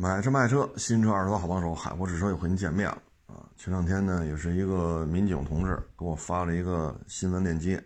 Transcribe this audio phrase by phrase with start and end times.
[0.00, 3.42] 买车卖车，新车二手车好帮手，海阔试车又和您见面了啊！
[3.56, 7.82] 前两天呢，也是一个民警同志给我发了一个新闻链接。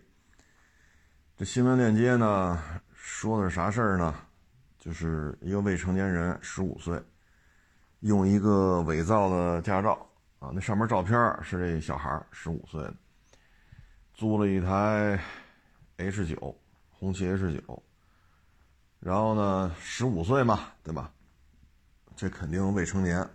[1.35, 2.61] 这新闻链接呢，
[2.93, 4.13] 说的是啥事儿呢？
[4.77, 7.01] 就是一个未成年人，十五岁，
[8.01, 10.07] 用一个伪造的驾照
[10.37, 12.87] 啊，那上面照片是这小孩十五岁，
[14.13, 15.19] 租了一台
[15.97, 16.55] H 九，
[16.91, 17.83] 红旗 H 九，
[18.99, 21.11] 然后呢，十五岁嘛，对吧？
[22.15, 23.27] 这肯定未成年，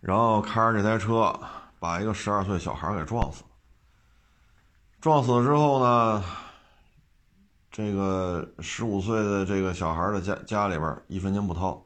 [0.00, 1.38] 然后开着这台车
[1.78, 3.48] 把一个十二岁小孩给撞死了。
[5.00, 6.24] 撞死了之后呢，
[7.70, 11.84] 这个十五岁的这个小孩的家家里边一分钱不掏，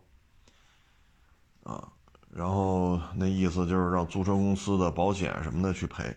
[1.63, 1.89] 啊，
[2.31, 6.17] 然后那意思就是让租车公司的保险什么的去赔。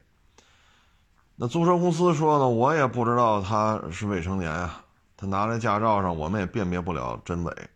[1.35, 4.83] 那租车公司说呢，我也不知道他是未成年啊，
[5.15, 7.69] 他拿来驾照上我们也辨别不了真伪。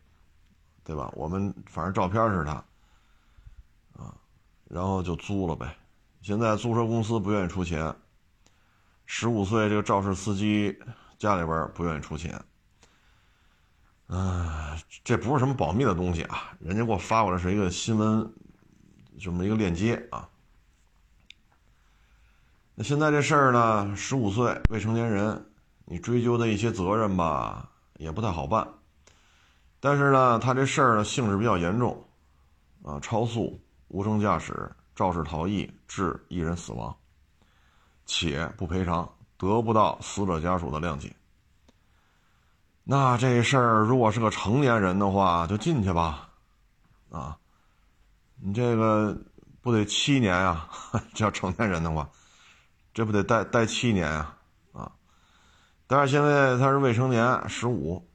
[0.92, 1.10] 对吧？
[1.14, 2.52] 我们反正照片是他，
[3.94, 4.14] 啊，
[4.68, 5.74] 然后就租了呗。
[6.22, 7.96] 现在租车公司不愿意出钱，
[9.06, 10.78] 十五岁这个肇事司机
[11.18, 12.38] 家里边不愿意出钱。
[14.08, 18.30] 啊，这不是什么保密的东西啊，人家给我发过来是一个新闻，
[19.18, 20.28] 这么一个链接啊。
[22.76, 25.46] 那现在这事儿呢，十五岁未成年人，
[25.86, 28.68] 你追究的一些责任吧，也不太好办。
[29.84, 32.06] 但是呢，他这事儿呢性质比较严重，
[32.84, 36.96] 啊，超速、无证驾驶、肇事逃逸致一人死亡，
[38.06, 41.12] 且不赔偿，得不到死者家属的谅解。
[42.84, 46.30] 那这事儿如果是个成年人的话，就进去吧，
[47.10, 47.36] 啊，
[48.40, 49.18] 你这个
[49.62, 50.70] 不得七年呀？
[51.16, 52.08] 叫成年人的话，
[52.94, 54.38] 这不得待待七年啊？
[54.74, 54.92] 啊，
[55.88, 58.08] 但是现在他是未成年，十五。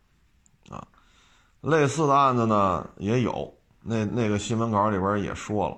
[1.67, 5.77] 类似的案子呢也有，那那个新闻稿里边也说了，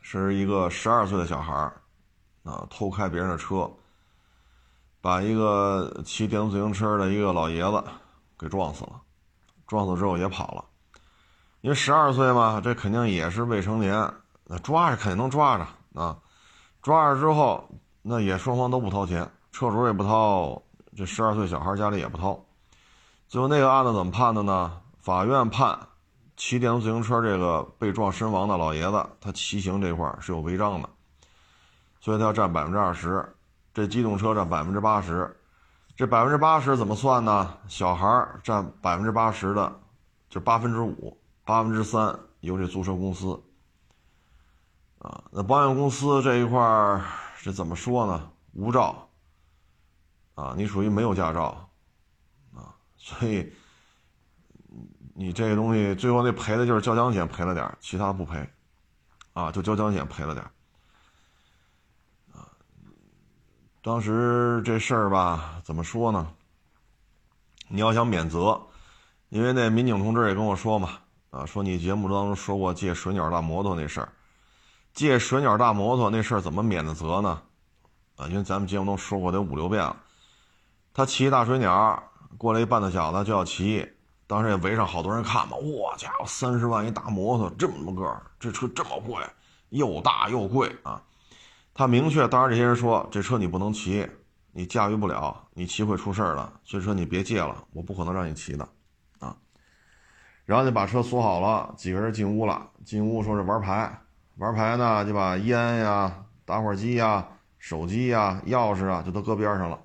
[0.00, 1.52] 是一个十二岁的小孩
[2.44, 3.70] 啊，偷开别人的车，
[5.02, 7.84] 把一个骑电动自行车的一个老爷子
[8.38, 9.02] 给撞死了，
[9.66, 10.64] 撞死之后也跑了，
[11.60, 14.10] 因为十二岁嘛，这肯定也是未成年，
[14.44, 16.16] 那抓着肯定能抓着啊，
[16.80, 17.68] 抓着之后
[18.00, 20.62] 那也双方都不掏钱，车主也不掏，
[20.96, 22.42] 这十二岁小孩家里也不掏。
[23.30, 24.80] 最后那个案子怎么判的呢？
[24.98, 25.86] 法院判
[26.36, 30.90] 骑电动自行车这个被撞身亡的老爷子，他骑行这块是有违章的，
[32.00, 33.32] 所以他要占百分之二十，
[33.72, 35.40] 这机动车占百分之八十，
[35.94, 37.56] 这百分之八十怎么算呢？
[37.68, 39.80] 小孩占百分之八十的，
[40.28, 43.40] 就八分之五，八分之三由这租车公司。
[44.98, 47.00] 啊，那保险公司这一块
[47.36, 48.28] 是怎么说呢？
[48.54, 49.08] 无照。
[50.34, 51.69] 啊，你属于没有驾照。
[53.02, 53.50] 所以，
[55.14, 58.46] 你这个东西最后那赔的就是交强险赔了点其他不赔，
[59.32, 60.44] 啊，就交强险赔了点
[62.30, 62.44] 啊。
[63.82, 66.30] 当时这事儿吧，怎么说呢？
[67.68, 68.60] 你要想免责，
[69.30, 70.98] 因为那民警同志也跟我说嘛，
[71.30, 74.12] 啊，说你节目当中说过借水鸟大摩托那事儿，
[74.92, 77.40] 借水鸟大摩托那事儿怎么免的责呢？
[78.16, 79.96] 啊，因为咱们节目中说过得五六遍了，
[80.92, 82.06] 他骑大水鸟。
[82.38, 83.86] 过来一半大小子就要骑，
[84.26, 85.56] 当时也围上好多人看嘛。
[85.56, 89.16] 哇家伙，三十万一大摩托，这么个儿，这车这么贵，
[89.70, 91.02] 又大又贵啊！
[91.74, 94.08] 他明确，当时这些人说，这车你不能骑，
[94.52, 98.68] 你驾驭不了，你骑会出事儿的，所以说你别借了，我不可能让你骑的，
[99.18, 99.36] 啊！
[100.44, 104.00] 然后就把车锁好了，几个人进屋了，进屋说是玩牌，
[104.36, 107.26] 玩牌呢就把烟呀、打火机呀、
[107.58, 109.78] 手机呀、钥匙啊就都搁边上了。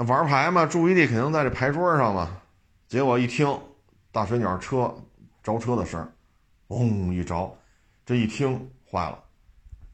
[0.00, 2.40] 那玩牌嘛，注意力肯定在这牌桌上嘛。
[2.86, 3.52] 结果一听
[4.12, 4.94] 大水鸟车
[5.42, 6.08] 着车的声儿，
[6.68, 7.52] 嗡一着，
[8.06, 9.18] 这一听坏了，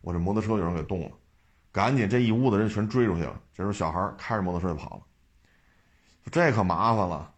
[0.02, 1.10] 我这摩托车有人给动了，
[1.72, 3.40] 赶紧这一屋子人全追出去了。
[3.54, 5.02] 这时候小孩开着摩托车就跑了，
[6.30, 7.32] 这可麻烦了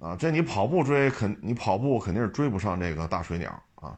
[0.00, 0.16] 啊！
[0.16, 3.94] 这你跑步追肯，你跑步肯定是追不上这个大水鸟啊。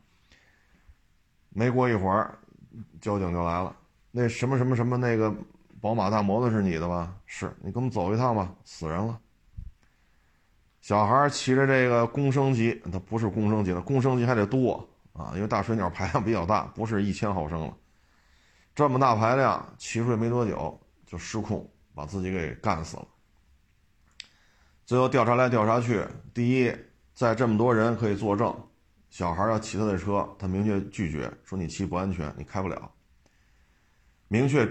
[1.51, 2.37] 没过一会儿，
[3.01, 3.73] 交警就来了，
[4.11, 5.33] 那什么什么什么那个。
[5.81, 7.17] 宝马大摩托是你的吧？
[7.25, 8.55] 是你跟我们走一趟吧。
[8.65, 9.19] 死人了。
[10.83, 17.77] 小孩骑着这个公升级，它不是公升级的，公升级还得多啊，因为大水鸟排量比较大，不是一千毫升了。
[18.75, 23.09] 这么大排量，骑出去没多久就失控，把自己给干死了。
[24.85, 26.05] 最后调查来调查去，
[26.35, 26.75] 第一，
[27.15, 28.55] 在这么多人可以作证，
[29.09, 32.91] 小孩要骑他的车，他明确拒绝说你骑不安全，你开不了。
[34.29, 34.69] 明确。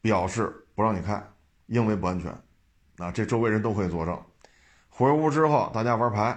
[0.00, 1.22] 表示不让你开，
[1.66, 2.30] 因为不安全。
[2.98, 4.20] 啊，这周围人都可以作证。
[4.88, 6.36] 回屋之后，大家玩牌，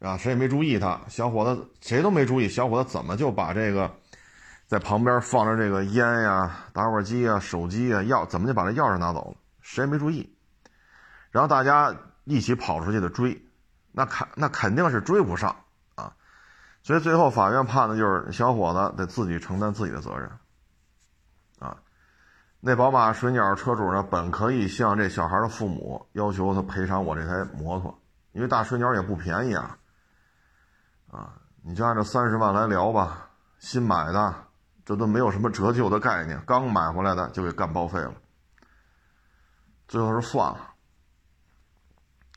[0.00, 3.92] 啊，谁也没注意他，小伙子谁都没注意，小伙子怎么就把这个
[4.68, 9.36] 在旁边放着这个烟呀、打火机啊、手机啊、钥，怎么就把这钥匙拿走了？
[9.60, 10.32] 谁也没注意，
[11.32, 11.92] 然后大家
[12.24, 13.42] 一起跑出去的追，
[13.90, 15.56] 那肯那肯定是追不上
[15.96, 16.12] 啊，
[16.84, 20.30] 所以最后法院判的就是小伙子得自己承担自己的责任。
[22.62, 27.98] 那宝马水鸟车主呢，本可以向这小孩的父母要求他赔偿我这台摩托，
[28.32, 29.78] 因为大水鸟也不便宜啊，
[31.10, 34.34] 啊，你就按照三十万来聊吧，新买的，
[34.84, 38.12] 这都没有什么折旧的概念，刚买回来的就给干报废了，
[39.88, 40.74] 最后是算了，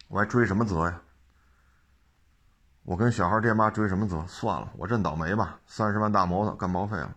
[0.07, 1.01] 我还追什么责呀？
[2.83, 4.25] 我跟小孩爹妈追什么责？
[4.25, 7.13] 算了，我认倒霉吧，三十万大摩托干报废了。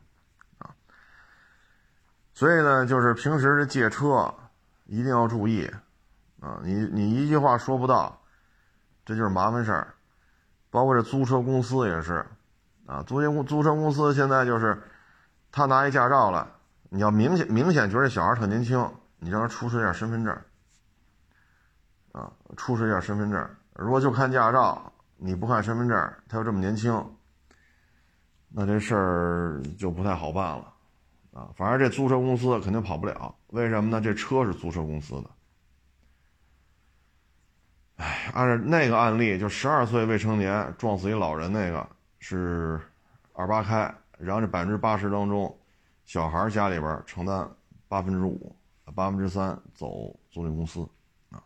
[2.36, 4.34] 所以呢，就是平时这借车
[4.84, 5.66] 一定要注意
[6.38, 6.60] 啊！
[6.62, 8.20] 你你一句话说不到，
[9.06, 9.94] 这就是麻烦事儿。
[10.68, 12.26] 包括这租车公司也是
[12.84, 14.78] 啊，租赁公租车公司现在就是
[15.50, 16.46] 他拿一驾照了，
[16.90, 18.86] 你要明显明显觉得小孩特年轻，
[19.18, 20.38] 你让他出示一下身份证
[22.12, 23.48] 啊，出示一下身份证。
[23.76, 27.02] 如果就看驾照，你不看身份证，他又这么年轻，
[28.50, 30.74] 那这事儿就不太好办了。
[31.36, 34.00] 啊，反正这租车公司肯定跑不了，为什么呢？
[34.00, 35.30] 这车是租车公司的。
[37.96, 41.86] 哎，按照那个案例，就十二岁未成年撞死一老人那个
[42.20, 42.80] 是
[43.34, 45.54] 二八开，然后这百分之八十当中，
[46.06, 47.46] 小孩家里边承担
[47.86, 48.56] 八分之五，
[48.94, 50.88] 八分之三走租赁公司
[51.28, 51.44] 啊。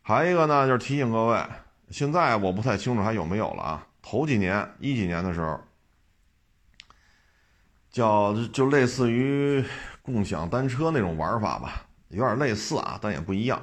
[0.00, 1.44] 还一个呢，就是提醒各位，
[1.90, 3.84] 现在我不太清楚还有没有了啊。
[4.00, 5.60] 头几年一几年的时候。
[7.96, 9.64] 叫就类似于
[10.02, 13.58] 共享单车那种玩法吧，有点类似啊，但也不一样。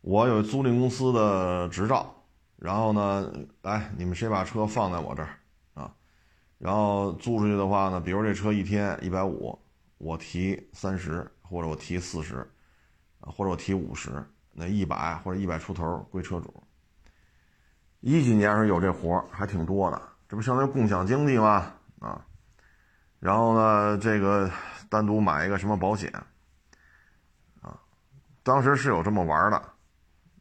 [0.00, 2.22] 我有租赁公司的执照，
[2.54, 3.28] 然后呢，
[3.62, 5.40] 来你们谁把车放在我这儿
[5.74, 5.92] 啊？
[6.58, 9.58] 然后租出去的话呢，比如这车一天一百五，
[9.98, 12.48] 我提三十，或者我提四十，
[13.18, 16.62] 或者我提五十，那一百或者一百出头归车主。
[17.98, 21.74] 一几年时候有这活还挺多的，这不相当于共享经济吗？
[21.98, 22.24] 啊。
[23.18, 24.50] 然后呢，这个
[24.88, 26.12] 单独买一个什么保险，
[27.62, 27.74] 啊，
[28.42, 29.60] 当时是有这么玩的，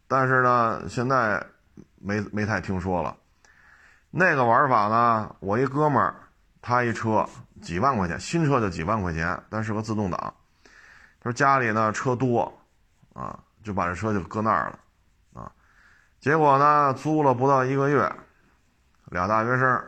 [0.07, 1.43] 但是呢，现在
[1.95, 3.15] 没没太听说了。
[4.11, 6.15] 那个玩法呢，我一哥们儿，
[6.61, 7.27] 他一车
[7.61, 10.19] 几万块钱，新车就几万块钱，但是个自动挡。
[11.19, 12.55] 他说家里呢车多，
[13.13, 15.51] 啊，就把这车就搁那儿了，啊，
[16.19, 18.11] 结果呢租了不到一个月，
[19.05, 19.83] 俩大学生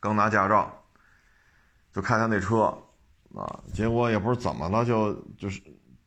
[0.00, 0.81] 刚拿驾照。
[1.92, 2.76] 就开他那车，
[3.34, 5.60] 啊，结果也不知怎么了，就就是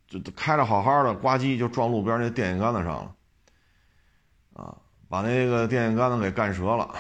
[0.08, 3.16] 就开着好好的，呱唧就撞路边那电线杆子上了，
[4.54, 4.76] 啊，
[5.08, 6.94] 把那个电线杆子给干折了。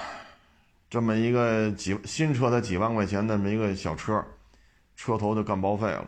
[0.88, 4.24] 这么一个几新车才几万块钱那么一个小车，
[4.96, 6.08] 车头就干报废了。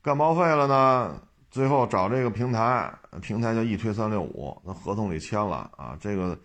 [0.00, 1.20] 干报废了呢，
[1.50, 6.38] 最后找这个平台，平台叫一推三六五，那合同里签了啊，这个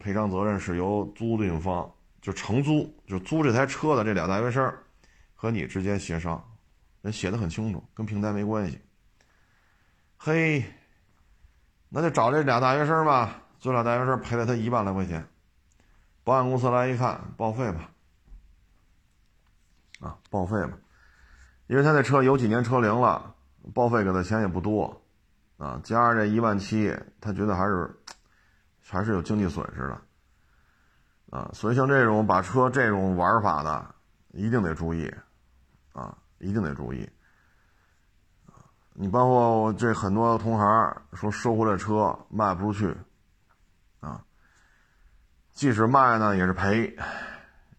[0.00, 1.88] 赔偿责任是由租赁方。
[2.20, 4.72] 就承租，就租这台车的这俩大学生，
[5.34, 6.42] 和你之间协商，
[7.00, 8.78] 人写的很清楚，跟平台没关系。
[10.18, 10.62] 嘿，
[11.88, 15.26] 那就找这俩大学生吧，这俩大学生赔了他一万来块钱，
[16.22, 17.90] 保险公司来一看，报废吧，
[20.00, 20.78] 啊，报废吧，
[21.68, 23.34] 因为他那车有几年车龄了，
[23.72, 25.02] 报废给的钱也不多，
[25.56, 27.90] 啊，加上这一万七，他觉得还是
[28.86, 30.02] 还是有经济损失的。
[31.30, 33.94] 啊，所以像这种把车这种玩法的，
[34.32, 35.08] 一定得注意，
[35.92, 37.08] 啊，一定得注意。
[38.94, 42.96] 你包括我这很多同行说收回来车卖不出去，
[44.00, 44.24] 啊，
[45.52, 46.96] 即使卖呢也是赔，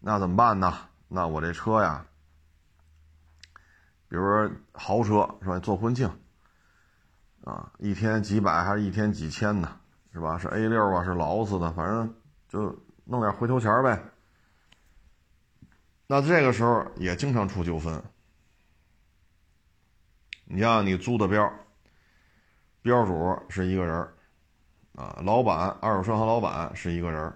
[0.00, 0.72] 那怎么办呢？
[1.06, 2.06] 那我这车呀，
[4.08, 5.58] 比如说豪车是吧？
[5.58, 6.10] 做婚庆，
[7.44, 9.76] 啊，一天几百还是一天几千呢？
[10.14, 10.38] 是吧？
[10.38, 12.14] 是 A 六啊，是劳斯的，反正
[12.48, 12.74] 就。
[13.04, 14.00] 弄点回头钱呗，
[16.06, 18.02] 那这个时候也经常出纠纷。
[20.44, 21.52] 你像你租的标，
[22.82, 23.96] 标主是一个人
[24.94, 27.34] 啊，老板二手车行老板是一个人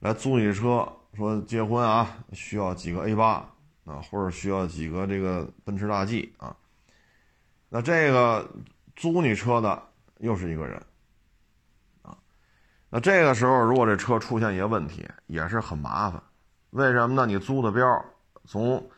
[0.00, 3.48] 来租你车，说结婚啊需要几个 A 八
[3.84, 6.56] 啊，或者需要几个这个奔驰大 G 啊，
[7.68, 8.50] 那这个
[8.94, 9.82] 租你车的
[10.18, 10.82] 又是一个人。
[12.88, 16.22] 那这个时候，如果这车出现一些问题，也是很麻烦。
[16.70, 17.26] 为什么呢？
[17.26, 18.04] 你租的标，
[18.44, 18.88] 从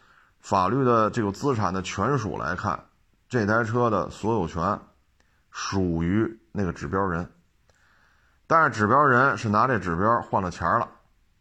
[0.41, 2.85] 法律的这个资产的权属来看，
[3.29, 4.79] 这台车的所有权
[5.51, 7.31] 属于那个指标人。
[8.47, 10.89] 但是指标人是拿这指标换了钱了，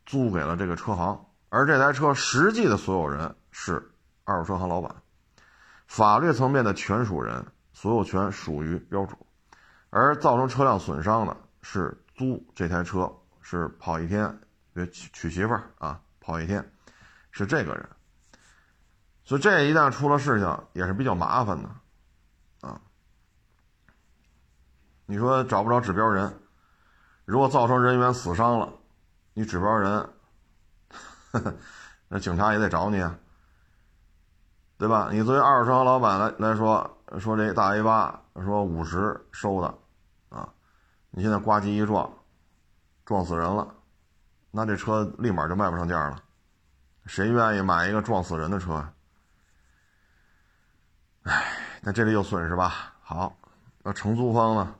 [0.06, 3.92] 租给了这个车行，而这台车实际的所有人是
[4.24, 4.94] 二手车行老板，
[5.88, 9.16] 法律层面的权属人，所有权属于标主，
[9.90, 13.10] 而造成车辆损伤的是租这台车
[13.42, 14.38] 是跑一天，
[14.92, 16.70] 娶娶媳妇儿啊，跑一天，
[17.32, 17.88] 是这个人。
[19.24, 21.70] 所以这一旦出了事情，也是比较麻烦的，
[22.68, 22.82] 啊，
[25.06, 26.42] 你说找不着指标人，
[27.26, 28.74] 如果造成人员死伤了，
[29.34, 30.10] 你指标人，
[32.10, 33.20] 那警察也得找你啊，
[34.78, 35.10] 对吧？
[35.12, 39.78] 你作为二手车行老板来来说，说这大 A 八说五十收的，
[41.18, 42.08] 你现在呱唧一撞，
[43.04, 43.68] 撞死人了，
[44.52, 46.22] 那这车立马就卖不上价了，
[47.08, 48.88] 谁愿意买一个撞死人的车？
[51.24, 52.94] 哎，那这里有损失吧？
[53.02, 53.36] 好，
[53.82, 54.76] 那承租方呢？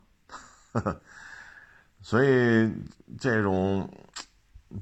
[2.04, 2.72] 所以
[3.18, 3.90] 这种，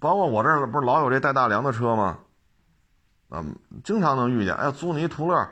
[0.01, 2.19] 包括我这儿不是老有这带大梁的车吗？
[3.29, 4.53] 嗯，经常能遇见。
[4.55, 5.49] 哎，租你一途乐，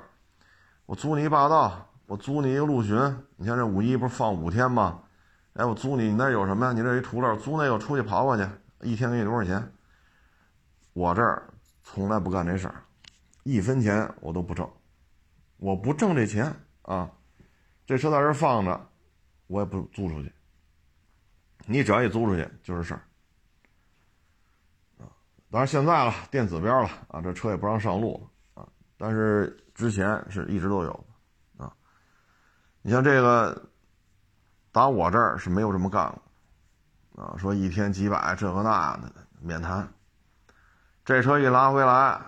[0.86, 2.94] 我租你一霸道，我租你一个陆巡。
[3.38, 5.00] 你像这五一不是放五天吗？
[5.54, 6.74] 哎，我租你，你那有什么呀？
[6.74, 8.48] 你这一途乐，租那个出去跑跑去，
[8.82, 9.72] 一天给你多少钱？
[10.94, 11.52] 我这儿
[11.84, 12.84] 从来不干这事儿，
[13.44, 14.70] 一分钱我都不挣。
[15.58, 17.10] 我不挣这钱啊，
[17.86, 18.90] 这车在这放着，
[19.48, 20.32] 我也不租出去。
[21.66, 23.02] 你只要一租出去就是事儿
[24.98, 25.08] 啊。
[25.50, 28.68] 当然现在了，电子标了啊，这车也不让上路啊。
[28.98, 31.06] 但是之前是一直都有
[31.58, 31.74] 啊。
[32.82, 33.70] 你像这个，
[34.74, 36.14] 打我这儿是没有这么干
[37.14, 37.38] 过啊。
[37.38, 39.88] 说一天几百这个那的免谈，
[41.06, 42.20] 这车一拉回来。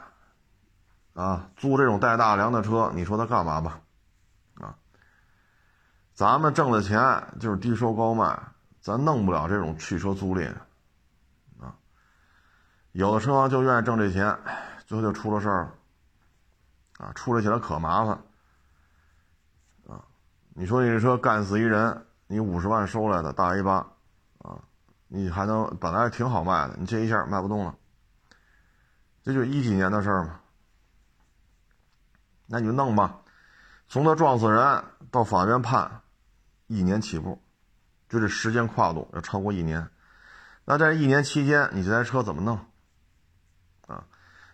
[1.15, 3.79] 啊，租这种带大梁的车，你说他干嘛吧？
[4.55, 4.75] 啊，
[6.13, 6.99] 咱们挣的钱
[7.39, 8.37] 就是低收高卖，
[8.81, 10.53] 咱弄不了这种汽车租赁。
[11.57, 11.73] 啊，
[12.91, 14.37] 有的车行就愿意挣这钱，
[14.85, 15.73] 最后就出了事儿了。
[16.97, 18.09] 啊，处理起来可麻烦。
[19.87, 20.03] 啊，
[20.53, 23.75] 你说你这车干死一人，你五十万收来的大 A 八，
[24.39, 24.59] 啊，
[25.07, 27.75] 你还能本来挺好卖的，你这一下卖不动了，
[29.23, 30.39] 这就一几年的事儿嘛。
[32.47, 33.21] 那你就弄吧，
[33.87, 36.01] 从他撞死人到法院判，
[36.67, 37.39] 一年起步，
[38.09, 39.87] 就这时间跨度要超过一年。
[40.63, 42.59] 那在一年期间，你这台车怎么弄？
[43.87, 44.03] 啊，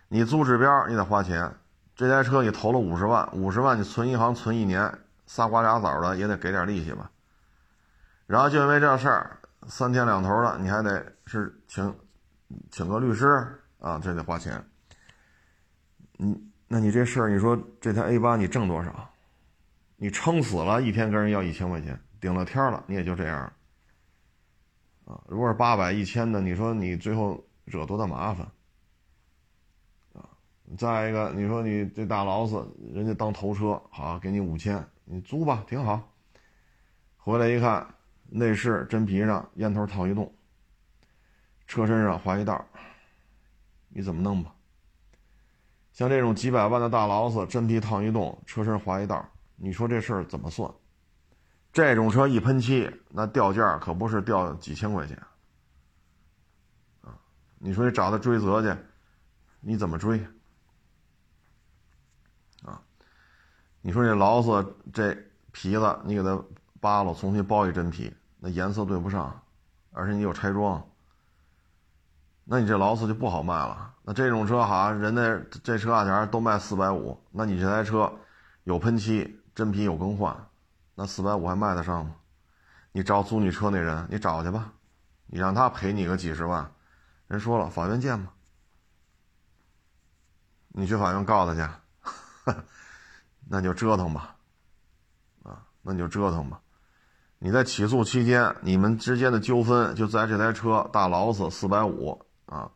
[0.08, 1.54] 你租指标你得花钱，
[1.96, 7.10] 这台车你投了五十万，五十万你存银行存一年，仨瓜俩枣的也得给点利息吧。
[8.26, 11.94] 然后就因为这事儿，三天两头的，你还得是请
[12.70, 13.46] 请个律师
[13.78, 14.64] 啊，这得花钱。
[16.16, 16.52] 你。
[16.74, 19.10] 那你这事儿，你说这台 A 八你挣多少？
[19.96, 23.40] 你撑死了，一天跟人要一千块钱，顶了天了，你也就这样。
[25.04, 28.46] 啊，如果是八百、一千的，你说你最后惹多大麻烦？
[30.14, 30.24] 啊，
[30.78, 36.00] 再一个，你说你这大劳斯，人家当头车，好给你五千，你租吧，挺好。
[37.18, 37.86] 回来一看，
[38.34, 40.34] 内饰真皮上烟头套一洞，
[41.66, 42.64] 车身上划一道，
[43.88, 44.54] 你怎么弄吧？
[45.92, 50.72] 像这种几百万的大劳斯，真皮烫一洞，车身划一道，你说这事儿怎么算？
[51.72, 55.16] 这种车一喷漆，那掉价可不是掉几千块钱
[57.02, 57.18] 啊！
[57.58, 58.80] 你说你找他追责去，
[59.60, 60.18] 你怎么追？
[62.62, 62.80] 啊？
[63.82, 65.14] 你说这劳斯这
[65.50, 66.42] 皮子，你给它
[66.80, 68.12] 扒了，重新包一真皮，
[68.44, 69.40] 那颜色对不上，
[69.92, 70.84] 而且你有拆装。
[72.42, 73.94] 那你这劳斯就不好卖了。
[74.02, 78.12] 那这种车哈，人家这车价钱都卖四百五，那你这台车
[78.64, 80.36] 有喷漆、真皮有更换，
[80.96, 82.16] 那四百五还卖得上吗？
[82.90, 84.72] 你找租你车那人，你找去吧，
[85.26, 86.68] 你让他赔你个几十万，
[87.28, 88.32] 人说了，法院见吧。
[90.70, 92.52] 你去法院告他去，
[93.48, 94.34] 那就折腾吧，
[95.44, 96.60] 啊，那你就折腾吧。
[97.44, 102.16] 你在起诉期间，你们之间的纠纷就在这台车大劳斯四百五。
[102.46, 102.70] 啊，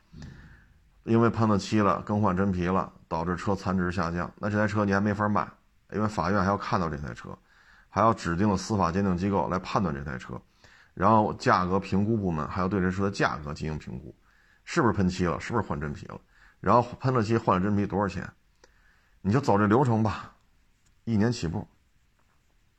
[1.05, 5.47] 因为喷了漆了，更换真皮了，导致车残值下降，那这台车你还没法卖，
[5.93, 7.29] 因为法院还要看到这台车，
[7.89, 10.35] 还要指定的司法鉴定机构来判断这台车，
[10.95, 14.13] 然后价格评估部门还要对这车的价格进行评估，
[14.65, 16.19] 是不是喷漆了，是不是换真皮了，
[16.59, 18.29] 然后喷了漆换了真皮多少钱，
[19.21, 20.33] 你就走这流程吧，
[21.05, 21.69] 一年起步，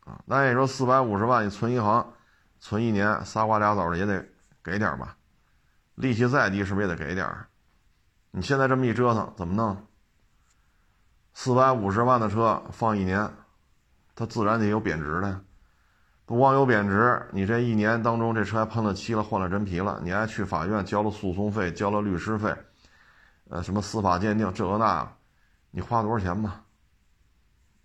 [0.07, 2.13] 啊，那你说四百五十万你存银行，
[2.61, 4.25] 存一年仨瓜俩枣的也得
[4.63, 5.17] 给点吧。
[5.95, 7.27] 利息再低，是不是也得给点？
[8.31, 9.85] 你现在这么一折腾，怎么弄？
[11.33, 13.29] 四百五十万的车放一年，
[14.15, 15.41] 它自然得有贬值的。
[16.25, 22.55] 不光有贬值，你这一年当中这车还喷了漆了，换了真皮了，你还去法院交了诉讼费，交了律师费，
[23.49, 25.11] 呃，什么司法鉴定这个那，
[25.71, 26.63] 你花多少钱吧？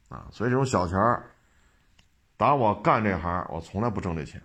[0.08, 1.30] 啊，所以这种小钱儿，
[2.42, 4.42] 打我干这行，我从来不挣这钱，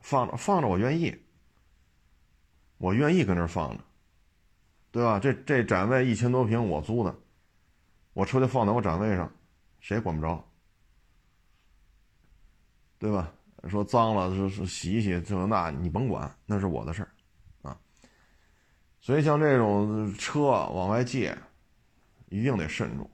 [0.00, 1.14] 放着放着我愿意，
[2.78, 3.84] 我愿意跟这放着，
[4.90, 5.20] 对吧？
[5.20, 7.14] 这这展位一千多平我租的，
[8.14, 9.30] 我车就放在我展位上，
[9.80, 10.42] 谁也管不着。
[12.98, 13.30] 对吧？
[13.68, 17.10] 说脏了是是洗一洗这那，你甭管，那是我的事儿，
[17.68, 17.78] 啊。
[18.98, 21.36] 所以像这种车往外借，
[22.30, 23.10] 一定得慎重，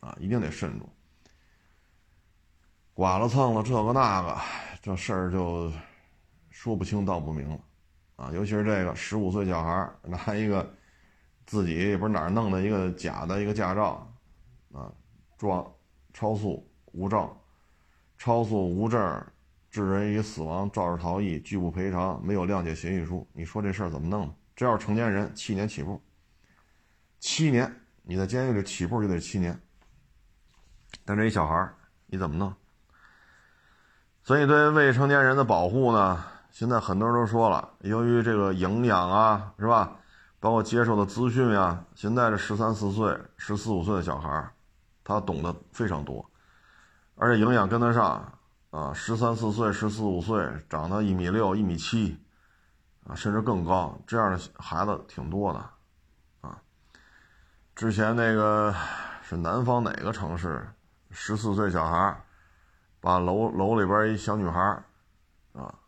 [0.00, 0.86] 啊，一定得慎重。
[2.98, 4.36] 剐了蹭了这个那个，
[4.82, 5.70] 这事儿就
[6.50, 7.60] 说不清道不明了，
[8.16, 10.68] 啊，尤其是这个十五岁小孩拿一个
[11.46, 14.12] 自己也不是哪儿弄的一个假的一个驾照，
[14.72, 14.92] 啊，
[15.36, 15.64] 撞
[16.12, 17.32] 超速无证。
[18.16, 19.24] 超速无证
[19.70, 24.28] 致人于死亡，肇事逃逸拒不赔偿，没有谅解协议书，你说这事儿怎么弄？
[24.56, 26.02] 这要是成年人，七年起步。
[27.20, 29.56] 七年，你在监狱里起步就得七年。
[31.04, 31.72] 但这一小孩
[32.06, 32.52] 你怎么弄？
[34.28, 36.22] 所以对未成年人的保护呢？
[36.50, 39.96] 现在很多人都说了，由于这个营养啊，是吧？
[40.38, 44.52] 包括接受的资讯啊，现在这十三四岁、十四五岁的小孩儿
[45.02, 46.22] 他懂得非常多。
[47.14, 48.30] 而且营养跟得上
[48.68, 52.20] 啊，十三四岁、十四五岁长到一米六、一米七，
[53.06, 55.58] 啊，甚至更高，这样的孩子挺多的，
[56.42, 56.60] 啊。
[57.74, 58.74] 之前那个
[59.22, 60.68] 是南方哪个城市，
[61.12, 62.20] 十四岁小孩儿
[63.00, 64.60] 把楼楼里边一小女孩
[65.52, 65.78] 啊，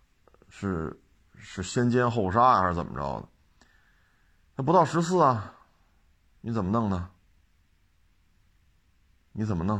[0.49, 1.00] 是
[1.35, 3.29] 是先奸后杀还是怎么着的？
[4.57, 5.55] 他不到十四啊，
[6.40, 7.11] 你怎么弄呢？
[9.33, 9.79] 你怎么弄？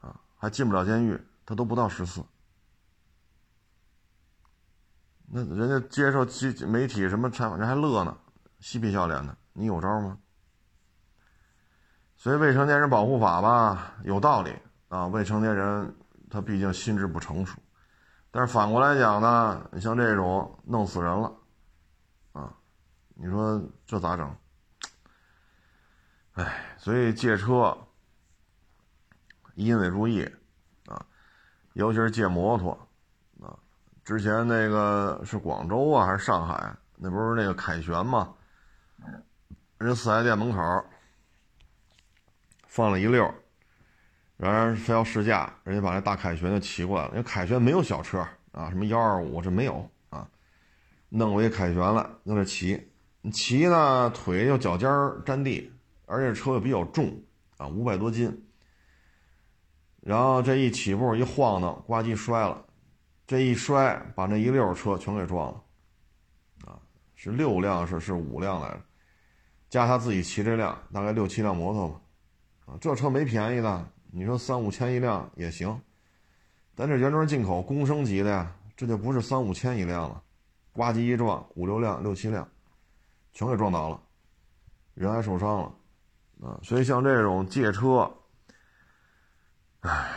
[0.00, 2.24] 啊还进不了监狱，他都不到十四。
[5.34, 6.26] 那人家接受
[6.66, 8.18] 媒体什么采访，人还乐呢，
[8.60, 9.36] 嬉皮笑脸的。
[9.54, 10.18] 你有招吗？
[12.16, 14.54] 所以未成年人保护法吧，有道理
[14.92, 15.06] 啊。
[15.06, 15.96] 未成年人
[16.28, 17.58] 他毕竟心智不成熟，
[18.30, 21.32] 但是反过来讲呢，你像这种弄死人了，
[22.32, 22.54] 啊，
[23.14, 24.36] 你说这咋整？
[26.34, 27.76] 哎，所以借车。
[29.54, 30.24] 一定得注意，
[30.86, 31.04] 啊，
[31.74, 32.72] 尤其是借摩托，
[33.38, 33.52] 啊，
[34.02, 36.74] 之前那个是广州啊还是上海？
[36.96, 38.32] 那不是那个凯旋吗？
[39.76, 40.84] 人四 S 店门口
[42.66, 43.30] 放了一溜，
[44.42, 47.10] 然而非要试驾，人家把那大凯旋就骑过来了。
[47.12, 48.18] 因为凯旋没有小车
[48.50, 50.28] 啊，什么幺二五这没有啊，
[51.10, 52.90] 弄过一凯旋了，弄这骑，
[53.32, 54.90] 骑呢腿又脚尖
[55.24, 55.72] 沾地，
[56.06, 57.22] 而且车又比较重
[57.56, 58.44] 啊，五百多斤。
[60.00, 62.64] 然后这一起步一晃荡，呱唧摔了，
[63.28, 65.62] 这一摔把那一溜车全给撞了，
[66.66, 66.82] 啊，
[67.14, 68.80] 是六辆是是五辆来着，
[69.70, 72.00] 加他自己骑这辆大概六七辆摩托吧，
[72.66, 75.80] 啊，这车没便宜的，你说三五千一辆也行，
[76.74, 80.22] 但这原装进口公升级的呀，这就不是三五千一辆了，
[80.72, 82.46] 呱唧一撞五六辆六七辆，
[83.32, 83.98] 全给撞倒了，
[84.92, 85.74] 人还受伤了，
[86.46, 88.12] 啊，所以像这种借车。
[89.80, 90.14] 唉，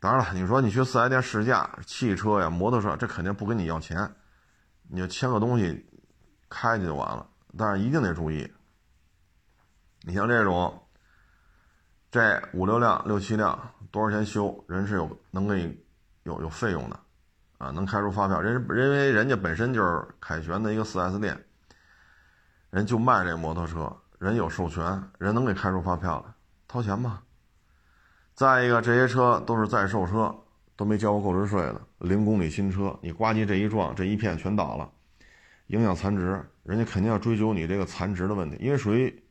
[0.00, 4.10] 当然了，你说你去四 S 店试驾汽车呀、摩托车，这肯定不跟你要钱，
[4.88, 5.86] 你就签个东西，
[6.48, 7.28] 开去就完了。
[7.58, 8.50] 但是一定得注意，
[10.00, 10.85] 你像这种，
[12.10, 13.58] 这五六辆、六七辆，
[13.90, 14.64] 多少钱修？
[14.68, 15.84] 人是有能给你
[16.22, 16.98] 有有费用的，
[17.58, 18.40] 啊，能开出发票。
[18.40, 21.36] 人因为人家本身就是凯旋的一个四 S 店，
[22.70, 26.32] 人就卖这摩托车，人有授权，人能给开出发票来，
[26.68, 27.22] 掏钱吧。
[28.34, 30.34] 再一个，这些车都是在售车，
[30.76, 34.88] 都没交过购置税的零公里新车，你呱唧这一撞，这一片全倒了，
[35.66, 39.22] 影响残值，人家肯定要追究你这个残值的问题，因为属于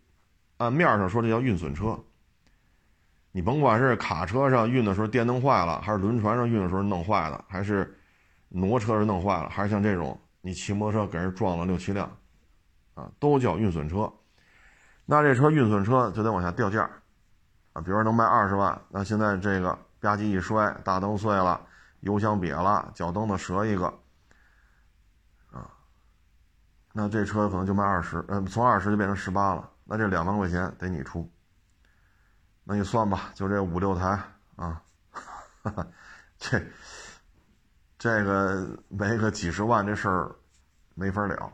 [0.58, 1.98] 按面上说这叫运损车。
[3.36, 7.94] 你甭管是卡车上运的时候电灯坏了，还是轮船上运的时候弄坏了，还是
[8.48, 12.10] 挪车时弄坏了，还是像这种你骑摩托车给人撞了六七辆，
[12.94, 14.10] 啊，都叫运损车。
[15.06, 16.90] 那这车运损车就得往下掉价。
[17.74, 21.60] 啊，比如说能卖二十万，那现在这个吧唧一摔，大灯碎了，
[22.00, 23.88] 油箱瘪了，脚蹬子折一个，
[25.52, 25.68] 啊，
[26.94, 31.30] 那这车可能就卖二十，呃，从二十就变成十八了，那这两万块钱得你出，
[32.66, 34.22] 那你算吧，就这五六台
[34.58, 34.82] 啊，
[35.64, 35.88] 哈哈
[36.38, 36.62] 这
[37.98, 40.36] 这个没个几十万这事儿
[40.94, 41.54] 没法了，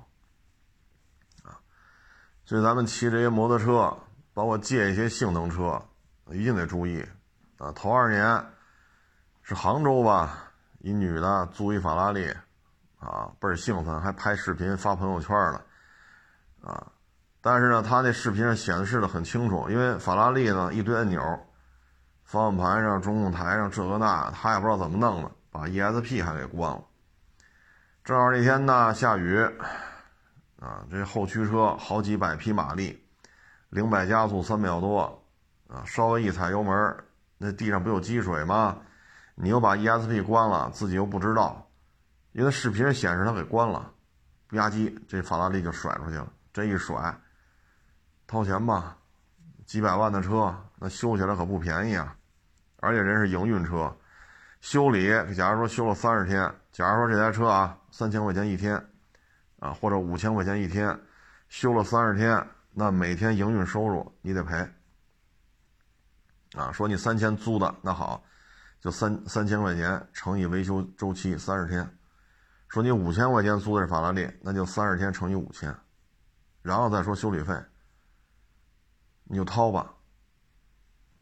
[1.43, 1.61] 啊，
[2.43, 3.95] 所以咱们骑这些摩托车，
[4.33, 5.79] 包括借一些性能车。
[6.33, 7.05] 一定得注意，
[7.57, 8.45] 啊，头二年
[9.41, 10.53] 是杭州吧？
[10.79, 12.25] 一女的租一法拉利，
[12.99, 15.65] 啊，倍儿兴奋，还拍视频发朋友圈了，
[16.61, 16.90] 啊，
[17.41, 21.19] 但是呢，他那视频上显示的很清楚，因为法拉利呢一堆按钮，
[22.23, 26.83] 方向盘上、中控台上这个那，他也不知道怎么弄的，把 ESP 还给关了。
[28.03, 29.43] 正好那天呢下雨，
[30.59, 33.03] 啊，这后驱车好几百匹马力，
[33.69, 35.23] 零百加速三秒多，
[35.67, 36.95] 啊，稍微一踩油门。
[37.39, 38.77] 那地上不有积水吗？
[39.33, 41.67] 你又把 ESP 关了，自己又不知道，
[42.33, 43.91] 因为视频上显示它给关了，
[44.49, 46.31] 吧唧，这法拉利就甩出去了。
[46.53, 47.19] 这一甩，
[48.31, 48.95] 掏钱吧，
[49.65, 52.15] 几百万的车，那修起来可不便宜啊！
[52.77, 53.93] 而且人是营运车，
[54.61, 58.81] 修理，假如说修了三十天，假如说这台车啊三千块钱一天，
[59.59, 60.97] 啊或者五千块钱一天，
[61.49, 64.65] 修了三十天，那每天营运收入你得赔。
[66.53, 68.23] 啊，说你三千租的那好，
[68.79, 71.85] 就三三千块钱乘以维修周期三十天。
[72.69, 75.75] 说你五千块钱租的是法拉利，那就三十天乘以五千，
[76.61, 77.53] 然后再说修理费，
[79.31, 79.93] 你就掏吧。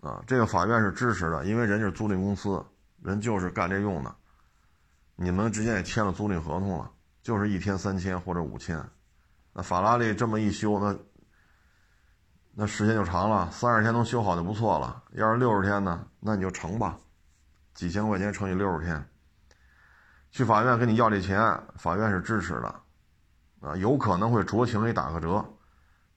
[0.01, 2.65] 啊，这个法院是支持的，因为人是租赁公司，
[3.03, 4.15] 人就是干这用的，
[5.15, 6.91] 你们之间也签了租赁合同了，
[7.21, 8.83] 就是一天三千或者五千。
[9.53, 10.97] 那法拉利这么一修，那。
[12.55, 15.01] 那时间就长了，三十天能修好就不错了。
[15.13, 16.97] 要是六十天呢，那你就乘吧，
[17.73, 19.07] 几千块钱乘以六十天。
[20.31, 21.39] 去法院跟你要这钱，
[21.77, 22.75] 法院是支持的，
[23.61, 25.45] 啊，有可能会酌情给打个折，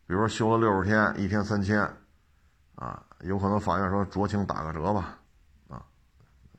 [0.07, 1.81] 比如说修了六十天，一天三千，
[2.75, 5.19] 啊，有可能法院说酌情打个折吧，
[5.69, 5.85] 啊，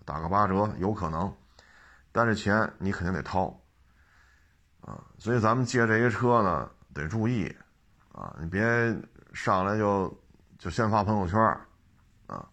[0.06, 1.34] 打个八折有可能，
[2.12, 3.48] 但是钱你肯定得掏，
[4.82, 7.54] 啊，所以咱们借这些车呢得注意，
[8.12, 8.62] 啊，你别。
[9.36, 10.16] 上来就
[10.60, 11.40] 就先发朋友圈
[12.28, 12.48] 啊，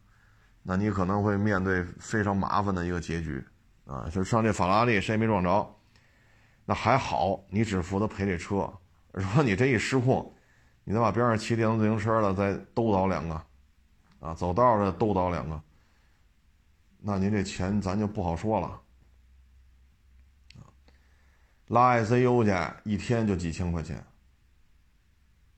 [0.62, 3.46] 那你可能会面对非常麻烦的一个结局
[3.84, 4.08] 啊。
[4.10, 5.76] 就上这法拉利，谁也没撞着，
[6.64, 8.72] 那还好，你只负责赔这车。
[9.12, 10.34] 如果你这一失控，
[10.90, 13.40] 你再把边上骑电动自行车的再兜倒两个，
[14.18, 15.62] 啊，走道的兜倒两个，
[16.98, 18.80] 那您这钱咱就不好说了。
[21.68, 24.04] 拉 ICU 去一天就几千块钱。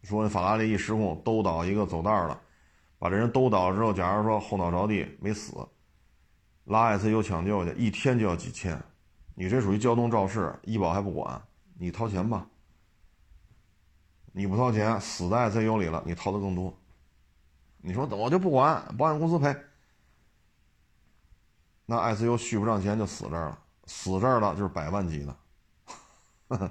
[0.02, 2.38] 说法拉利一失控，兜倒一个走道了，
[2.98, 5.66] 把这人兜倒之后，假如说后脑着地没死，
[6.64, 8.78] 拉 ICU 抢救去，一天就要几千，
[9.34, 11.42] 你这属于交通肇事，医保还不管，
[11.78, 12.46] 你掏钱吧。
[14.32, 16.74] 你不掏钱，死在 ICU 里了，你掏的更多。
[17.78, 19.56] 你说我就不管，保险公司赔。
[21.86, 25.36] 那 ICU 续不上钱就死这儿了，死这儿了就是百万级的。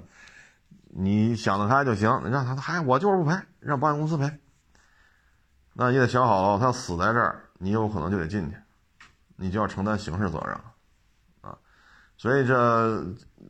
[0.94, 4.30] 你想得开就行，让他还我就是不赔，让保险公司赔。
[5.74, 8.56] 那你得想好了，他死在这儿，你有可能就得进去，
[9.36, 10.74] 你就要承担刑事责任了，
[11.42, 11.58] 啊！
[12.18, 12.54] 所以这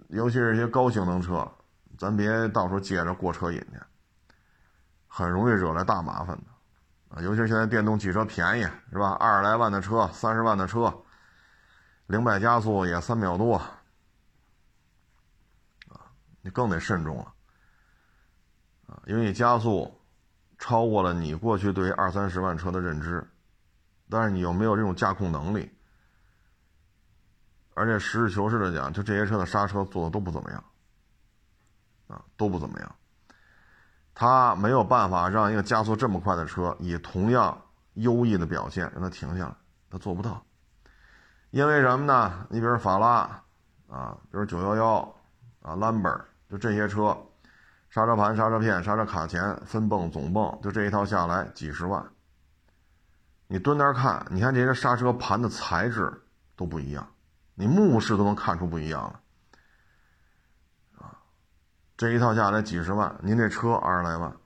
[0.08, 1.50] 尤其是一些高性能车，
[1.98, 3.78] 咱别到时候借着过车瘾去，
[5.14, 6.44] 很容易惹来大麻烦的，
[7.14, 7.20] 啊！
[7.20, 9.10] 尤其是现在电动汽车便宜是吧？
[9.20, 10.90] 二十来万的车，三十万的车，
[12.06, 13.56] 零百加速也三秒多。
[13.56, 13.78] 啊
[16.40, 17.34] 你更得慎重了，
[18.86, 20.00] 啊，因为你加速
[20.58, 23.24] 超过了你过去对于二三十万车的认知，
[24.08, 25.70] 但是你又没有这种驾控能力，
[27.74, 30.64] 而且实事求是的讲，就这些车的刹车做的都不怎么样，
[32.08, 32.96] 啊，都不怎么样，
[34.14, 37.56] 他没有办法让一个加速这么快的车以同样
[37.94, 39.54] 优异的表现让它停下来，
[39.90, 40.42] 他做不到，
[41.50, 42.46] 因为什么呢？
[42.48, 43.42] 你比如法拉，
[43.88, 45.14] 啊，比如九幺幺，
[45.62, 46.22] 啊，Lambert。
[46.50, 47.16] 就这些车，
[47.88, 52.04] 刹车盘、刹车片、刹车卡钳、分泵、总泵，就这一套下来几十万。
[53.46, 56.12] 你蹲那儿看，你看这些刹车盘的材质
[56.54, 57.08] 都不一样，
[57.54, 59.20] 你目视都能看出不一样了。
[62.02, 64.36] 这一套下来几十万，您这车二十来万，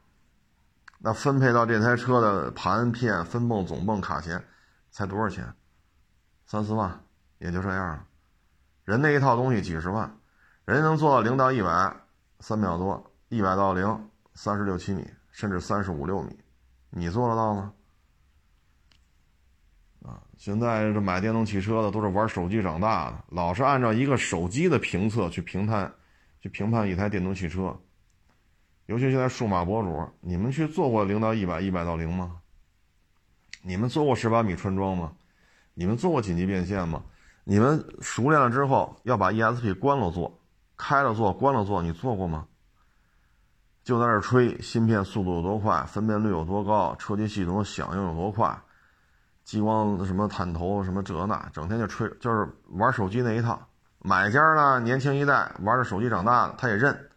[0.99, 4.45] 那分配到这台车的盘片、分泵、总泵、卡钳，
[4.91, 5.43] 才多少钱？
[6.45, 7.03] 三四万，
[7.39, 8.05] 也就这样了。
[8.85, 10.19] 人那一套东西几十万。
[10.67, 11.97] 人能做到零到一百
[12.41, 16.39] 三秒多，一百到零三十六七米，甚至三十五六米，
[16.91, 17.73] 你做得到吗？
[20.05, 25.91] 啊，现在这买电动汽车的都是玩手机长大的，老是按照一个手机的评测去评判，
[26.47, 27.77] 去评判一台电动汽车。
[28.87, 32.41] 尤其现在数码博主，你们去做过零到一百、一百到零吗？
[33.63, 35.13] 你们做过十八米穿桩吗？
[35.75, 37.03] 你们做过紧急变线吗？
[37.43, 40.41] 你们熟练了之后要把 ESP 关了做。
[40.77, 42.47] 开了做，关了做，你做过吗？
[43.83, 48.57] 就在那吹芯片速度有多快，分辨率有多高，车机系统响应有多快，
[49.43, 53.66] 激光什么探头什么这那，整天就吹，就是玩手机那一套。
[54.07, 57.11] 买家呢，年轻一代玩着手机长大的，他也认。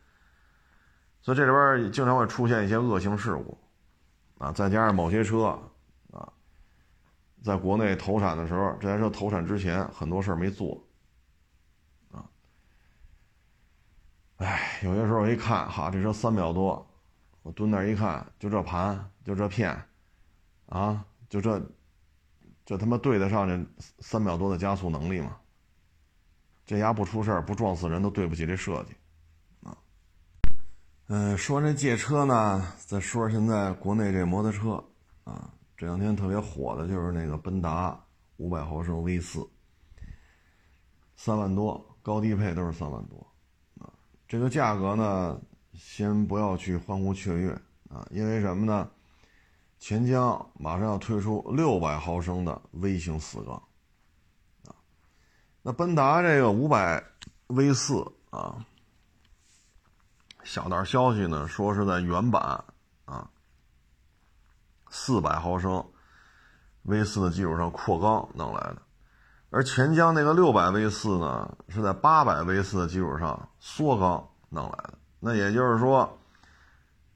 [1.22, 3.56] 所以这里边经常会出现一些恶性事故，
[4.40, 5.60] 啊，再加上某些车，
[6.12, 6.34] 啊，
[7.44, 10.84] 在国内投产的时候，这台车投产之前很多事儿没做，
[12.12, 12.26] 啊，
[14.38, 16.90] 哎，有些时候一看，哈，这车三秒多，
[17.44, 19.80] 我蹲那一看，就这盘，就这片，
[20.66, 21.62] 啊，就这。
[22.66, 25.39] 这他妈对得上这三秒多的加速能力吗？
[26.70, 28.94] 这丫不出事儿不撞死人都对不起这设计，
[29.68, 29.76] 啊，
[31.08, 34.74] 嗯，说这借车呢，再说说现在国内这摩托车
[35.24, 38.00] 啊，这两天特别火的就是那个奔达
[38.38, 39.50] 五百毫升 V 四，
[41.16, 43.18] 三万多，高低配都是三万多，
[43.80, 43.90] 啊，
[44.28, 45.42] 这个价格呢，
[45.74, 47.52] 先不要去欢呼雀跃
[47.90, 48.88] 啊，因为什么呢？
[49.80, 53.60] 钱江马上要推出六百毫升的微型四缸，
[55.72, 57.04] 奔达这个五百
[57.48, 58.66] V 四啊，
[60.44, 62.64] 小道消息呢说是在原版
[63.06, 63.30] 啊
[64.90, 65.86] 四百毫升
[66.84, 68.82] V 四的基础上扩缸弄来的，
[69.50, 76.18] 而钱江那个六百 V 四呢是在八百 V 四的基础上缩缸弄来的，那也就是说，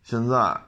[0.04, 0.62] 现在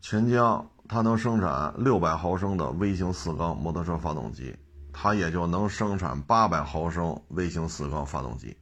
[0.00, 0.68] 钱江。
[0.88, 4.56] 它能生产六百毫升的微型四缸摩托车发动机，
[4.98, 8.56] 它也就能生产八百毫升微型四缸发动机，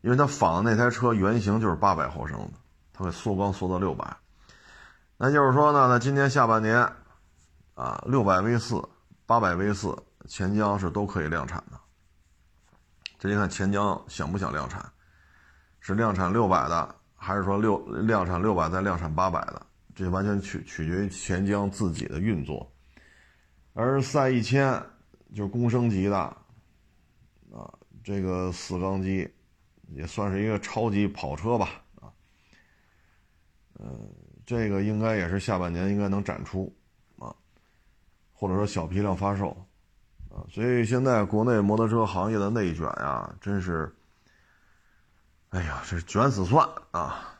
[0.00, 2.52] 因为它仿的那台车原型就是八百毫升的，
[2.92, 4.16] 它会缩缸缩到六百。
[5.16, 6.88] 那就是说呢，那今年下半年，
[7.74, 8.80] 啊，六百 V 四、
[9.26, 9.92] 八百 V 四，
[10.28, 11.76] 钱江是都可以量产的。
[13.18, 14.88] 这你看钱江想不想量产，
[15.80, 19.66] 是量产六百的，还是说六量产六百再量产八百的？
[19.96, 22.70] 这完全取取决于钱江自己的运作，
[23.74, 24.80] 而赛一千
[25.34, 29.28] 就是公升级的，啊，这个四缸机
[29.88, 32.12] 也算是一个超级跑车吧，啊，
[33.78, 34.08] 嗯，
[34.46, 36.74] 这个应该也是下半年应该能展出，
[37.18, 37.34] 啊，
[38.32, 39.50] 或者说小批量发售，
[40.30, 43.94] 啊，所以现在国内摩托车行业的内卷呀，真是，
[45.50, 47.34] 哎呀，这卷死算啊！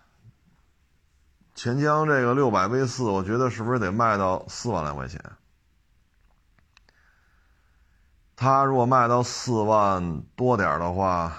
[1.55, 5.21] 钱江这个六百 V 四，我觉得是不是得卖到四万来块钱？
[8.41, 11.33] 它如果卖到四万多点的话，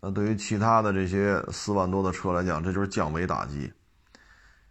[0.00, 3.70] 那对于其他的这些四万多的车来讲，这就是降维打击。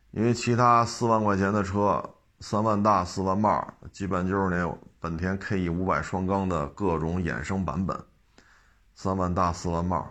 [0.09, 2.03] 因为其他四万块钱的车，
[2.39, 8.03] 三万大、四万帽，基本就是那本田 KE 五百双缸的各种衍生版本，
[8.95, 10.07] 三万大、四万帽，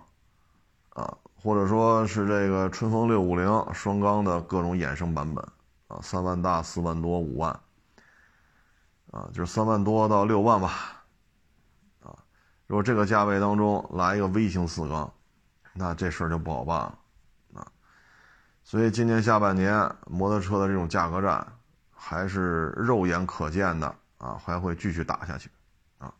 [0.91, 1.19] 啊。
[1.43, 5.45] 或者说是这个春风六五零双缸的各种衍生版本
[5.89, 7.59] 啊，三万大、四万多、五万，
[9.15, 11.05] 啊，就是三万多到六万吧，
[12.03, 12.19] 啊，
[12.67, 15.09] 如果这个价位当中来一个微型四缸，
[15.73, 16.99] 那这事儿就不好办了，
[17.55, 17.67] 啊，
[18.65, 21.47] 所以今年下半年摩托车的这种价格战
[21.95, 23.87] 还是肉眼可见的
[24.19, 25.49] 啊，还会继续打下去，
[25.99, 26.13] 啊，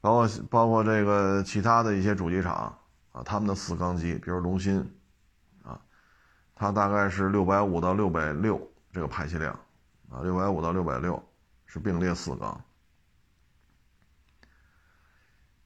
[0.00, 2.72] 包括包括这个其他的一些主机厂。
[3.12, 4.78] 啊，他们的四缸机，比如龙芯，
[5.64, 5.74] 啊，
[6.54, 8.56] 它大概是六百五到六百六
[8.92, 9.52] 这个排气量，
[10.08, 11.20] 啊，六百五到六百六
[11.72, 12.60] 是并列四缸，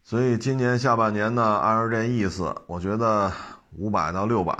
[0.02, 3.32] 所以今年下半年呢，按照这意思，我觉得
[3.72, 4.52] 五百到六百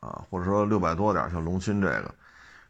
[0.00, 2.14] 啊，或者说六百多点，像龙鑫这个，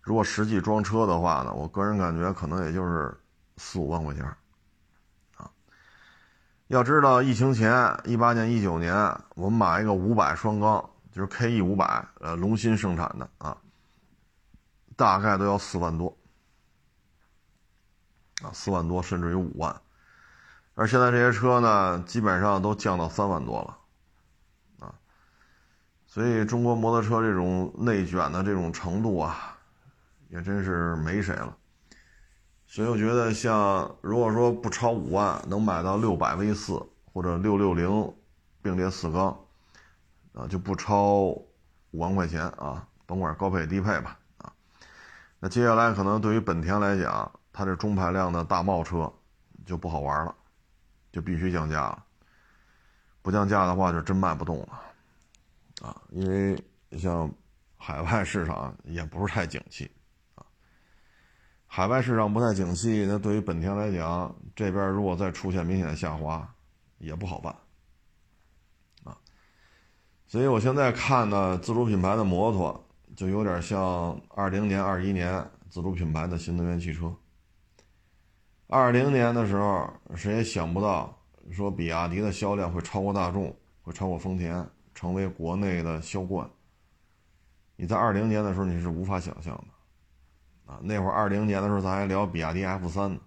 [0.03, 3.17] 如果实际装车的话呢，我个人感觉可能也就是
[3.57, 4.25] 四五万块钱
[5.37, 5.49] 啊。
[6.67, 8.93] 要知道，疫情前一八年、一九年，
[9.37, 13.57] 我们买一个五百双缸，就是 KE 五百，呃，龙鑫生产的啊，
[14.97, 16.18] 大概都要四万多，
[18.43, 19.81] 啊，四万多甚至于五万，
[20.75, 24.95] 而现在这些车呢，基本上都降到三万多了，啊，
[26.07, 29.59] 所以中国摩托车这种内卷的这种程度啊，
[30.29, 31.57] 也真是没谁了。
[32.67, 36.81] 所以我觉得，像如果说不超五万能买到六百 V 四
[37.13, 38.15] 或者六六零
[38.63, 39.37] 并列四缸，
[40.35, 41.47] 啊，就不超五
[41.93, 44.53] 万块钱啊，甭管高配低配吧，啊，
[45.41, 49.13] 那接下来可能对于本田来讲，它这中排量的大贸车
[49.67, 50.33] 就不好玩了，
[51.11, 52.05] 就必须降价了，
[53.21, 54.81] 不降价的话就真卖不动了，
[55.83, 56.57] 啊，因为
[56.97, 57.29] 像
[57.77, 59.91] 海外市场也不是太景气。
[60.37, 60.47] 啊
[61.67, 66.49] 海外市场不太景气，那对于本田来讲，这边如果再出现明显的下滑，
[66.99, 67.53] 也不好办，
[69.03, 69.19] 啊，
[70.29, 77.13] 所以我现在看呢，自主品牌的摩托就有点像二零年、二一年自主品牌的新能源汽车，
[78.69, 81.19] 二零年的时候，谁也想不到
[81.51, 86.49] 说比亚迪的销量会超过大众，会超过丰田，成为国内的销冠。
[87.77, 93.19] 你在二零年的时候你是无法想象的，啊，那会儿二零年的时候咱还聊比亚迪 F 三呢，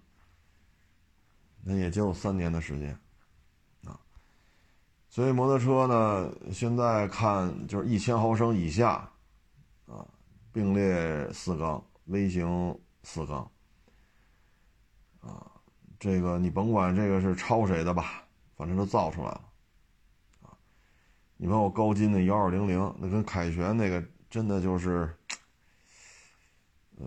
[1.63, 2.95] 那也就三年的时间，
[3.85, 3.97] 啊，
[5.09, 9.09] 所以摩托车呢，现在看就是一千毫升以下，
[9.87, 10.05] 啊，
[10.51, 13.49] 并列四缸、微型四缸，
[16.01, 18.23] 这个你甭管这个是抄谁的吧，
[18.57, 19.41] 反正都造出来了，
[20.41, 20.51] 啊，
[21.37, 24.03] 你包括高金的幺二零零，那跟凯旋那个。
[24.31, 25.13] 真的就是，
[26.95, 27.05] 呃，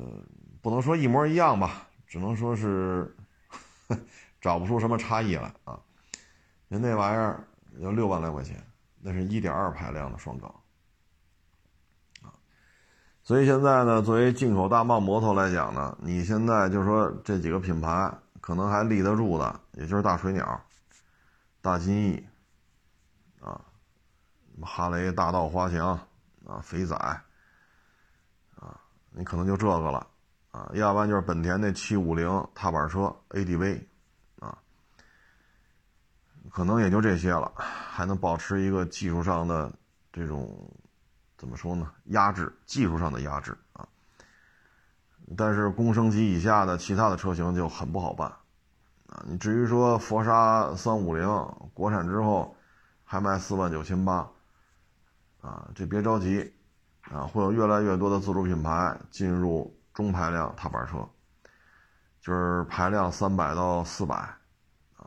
[0.60, 3.16] 不能说一模一样吧，只能说是
[4.42, 5.80] 找不出什么差异来啊。
[6.68, 7.42] 人那玩意儿
[7.78, 8.62] 要六万来块钱，
[9.00, 10.54] 那是一点二排量的双缸
[12.20, 12.28] 啊。
[13.22, 18.12] 所以现在呢，作为进口大贸摩托来讲呢，你现在就说这几个品牌
[18.44, 20.62] 可能还立得住的，也就是大水鸟、
[21.62, 22.28] 大金翼
[23.40, 23.58] 啊，
[24.60, 25.98] 哈雷大道花翔。
[26.46, 28.78] 啊，肥仔，啊，
[29.12, 30.06] 你可能就这个了，
[30.50, 33.82] 啊，要不然就是本田那七五零踏板车 ADV，
[34.40, 34.58] 啊，
[36.50, 39.72] 可能也就这些了，还能保持一个技术上的
[40.12, 40.70] 这种
[41.38, 41.90] 怎么说呢？
[42.08, 43.56] 压制，技术上的压制。
[45.36, 48.28] 但是公升级以下的其他的车型就很不好办，
[49.08, 51.26] 啊，你至于说佛沙三五零
[51.72, 52.56] 国产之后
[53.04, 54.28] 还卖四万九千八。
[55.40, 56.54] 啊，这别着急，
[57.02, 61.06] 啊，会有越来越多的自主品牌进入中排量踏板车，
[62.22, 64.16] 就是排量三百到四百，
[64.96, 65.04] 啊，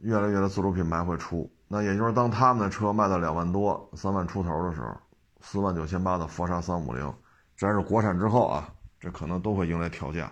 [0.00, 1.48] 越来越多自主品牌会出。
[1.68, 4.92] 那也就是当他们的车卖到两万多、三万出头的时候，
[5.40, 7.14] 四万九千八的佛沙三五零，
[7.62, 10.30] 但是国产之后啊，这可能都会迎来调价。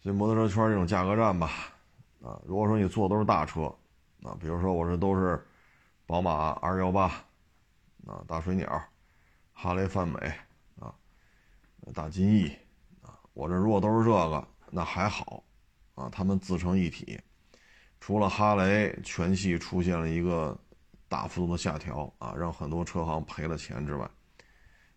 [0.00, 1.50] 所以摩托车圈这种价格战吧，
[2.22, 3.72] 啊，如果说你坐的都是大车。
[4.22, 5.46] 啊，比如说我这都是
[6.06, 7.08] 宝马 R 幺八，
[8.06, 8.82] 啊，大水鸟，
[9.52, 10.18] 哈雷泛美，
[10.80, 10.94] 啊，
[11.92, 12.48] 大金翼，
[13.02, 15.44] 啊，我这如果都是这个，那还好，
[15.94, 17.20] 啊，他们自成一体，
[18.00, 20.58] 除了哈雷全系出现了一个
[21.06, 24.10] 大幅度的下调，啊，让很多车行赔了钱之外，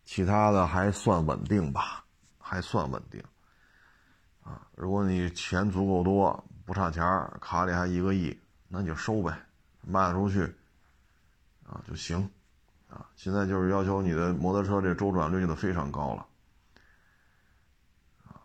[0.08, 2.02] 其他的还算稳定吧，
[2.40, 3.22] 还算稳定，
[4.42, 8.36] 啊，如果你钱足够多，不差钱儿卡里还一个亿。
[8.70, 9.38] 那你就收呗，
[9.82, 10.44] 卖得出去，
[11.66, 12.30] 啊就行，
[12.90, 16.26] 啊，现在就是要求你的摩托车这周转率就得非常高了，
[18.26, 18.40] 啊，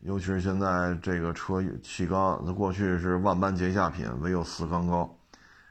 [0.00, 5.18] 尤其是现在这个车气缸，那过去是万般皆下品，唯有四缸高，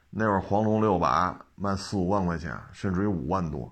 [0.09, 3.71] 那会儿黄龙六百卖四五万块钱，甚至于五万多，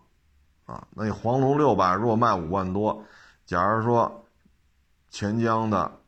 [0.65, 3.03] 啊，那你黄龙六百如果卖五万多，
[3.45, 4.27] 假如说
[5.09, 5.99] 钱江的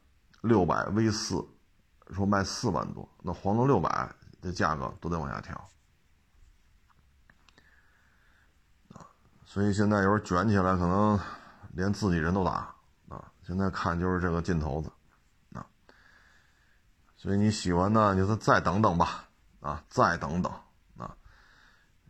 [0.41, 1.45] 六百 V 四。
[2.11, 5.53] 说卖四万多，那黄龙六百的价格都得往下调
[8.93, 9.05] 啊！
[9.43, 11.19] 所以现在有时候卷起来，可能
[11.73, 12.73] 连自己人都打
[13.09, 13.29] 啊！
[13.45, 14.89] 现在看就是这个劲头子
[15.51, 15.67] 啊！
[17.17, 19.27] 所以你喜欢呢，你就再等等吧
[19.59, 19.83] 啊！
[19.89, 20.49] 再等等
[20.95, 21.13] 啊！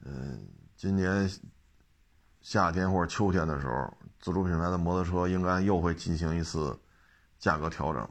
[0.05, 1.27] 嗯，今年
[2.47, 6.79] 夏天或者秋天的时候，自主品牌的摩托车应该又会进行一次
[7.37, 8.09] 价格调整。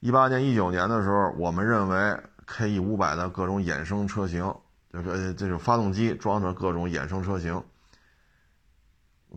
[0.00, 4.52] 一八年、一九年的时候，我们认为 K E 五百的各种衍生车型，
[4.90, 7.62] 这个这种发动机装着各种衍生车型，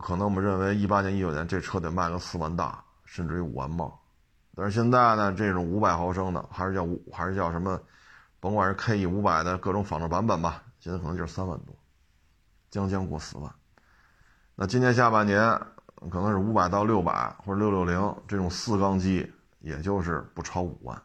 [0.00, 3.96] 可能我们认为一八年、一九年这车得卖个四万大，甚至于五万冒。
[4.56, 7.80] 但是现在呢，这种五百毫升的，还是叫五，还是叫什么，
[8.40, 11.72] 甭管是 K E 五百的各种仿制版本吧，现在可能就是三万多，
[12.70, 13.54] 将将过四万。
[14.56, 15.40] 那今年下半年
[16.10, 19.32] 可能是五百到六百或者六六零这种四缸机。
[19.60, 20.96] 也就是不超五万，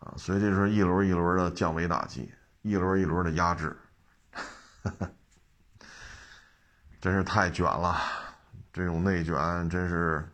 [0.00, 3.74] 啊，所以这是一轮一轮的降维打击，一轮一轮的压制，
[7.00, 7.96] 真是太卷了，
[8.70, 9.34] 这种内卷
[9.70, 10.28] 真是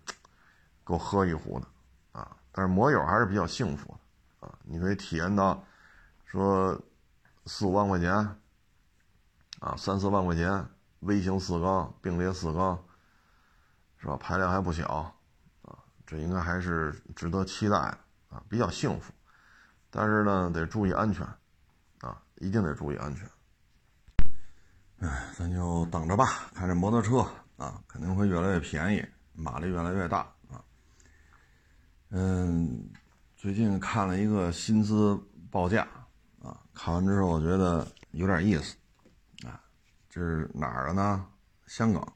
[0.83, 1.67] 够喝一壶的
[2.19, 2.37] 啊！
[2.51, 3.97] 但是摩友还是比较幸福
[4.41, 5.65] 的啊，你可以体验到
[6.25, 6.77] 说
[7.47, 8.13] 四五万块钱
[9.61, 10.67] 啊，三四万块钱
[11.03, 12.83] 微型四缸并列四缸，
[13.99, 14.17] 是吧？
[14.17, 14.87] 排量还不小。
[14.89, 15.15] 啊
[16.05, 17.77] 这应该还是值得期待
[18.29, 19.15] 啊，比较幸福，
[19.89, 21.25] 但是呢，得注意安全，
[22.01, 23.27] 啊，一定得注意安全。
[24.99, 27.27] 哎，咱就等着吧，看这摩托车
[27.57, 30.19] 啊，肯定会越来越便宜，马力越来越大
[30.51, 30.63] 啊。
[32.11, 32.91] 嗯，
[33.35, 35.19] 最近看了一个薪资
[35.51, 35.89] 报价
[36.43, 38.77] 啊，看完之后我觉得有点意思，
[40.15, 41.27] 这是哪儿的呢？
[41.67, 42.13] 香港。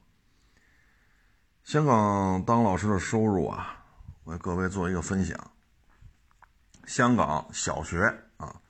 [1.63, 3.83] 香港当老师的收入啊，
[4.23, 5.35] 我给各位做一个分享。
[6.85, 8.03] 香港小学
[8.37, 8.61] 啊，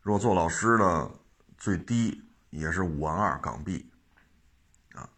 [0.00, 1.10] 若做老师的
[1.58, 3.90] 最低也是五万二港币
[4.94, 5.10] 啊，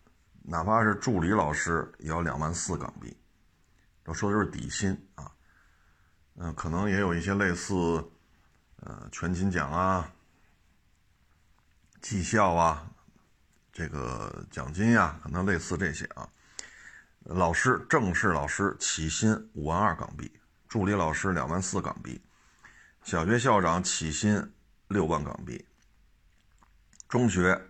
[0.43, 3.15] 哪怕是助理老师也要两万四港币。
[4.07, 5.31] 我说的就是底薪啊，
[6.37, 7.75] 嗯，可能也有一些类似
[8.77, 10.11] 呃全勤奖啊、
[12.01, 12.91] 绩效啊、
[13.75, 16.27] 这个奖金呀，可能类似这些啊。
[17.25, 20.33] 老师正式老师起薪五万二港币。
[20.67, 22.21] 助理老师两万四港币，
[23.05, 24.53] 小学校长起薪
[24.89, 25.65] 六万港币。
[27.09, 27.61] 中学，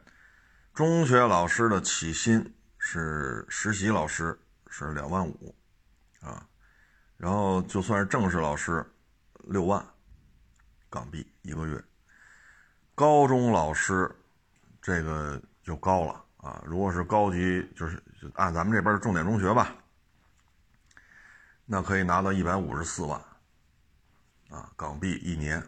[0.73, 4.41] 中学老师的起薪是实习老师
[4.71, 5.55] 是两万五，
[6.21, 6.49] 啊，
[7.19, 8.91] 然后就算是正式老师，
[9.49, 9.85] 六万
[10.89, 11.85] 港币一个月。
[12.95, 14.11] 高中老师
[14.81, 19.75] 这个就高了啊，如果是高级，就是就按咱们这边的重点中学吧。
[21.65, 23.19] 那可以拿到一百五十四万，
[24.51, 25.67] 啊，港币一年，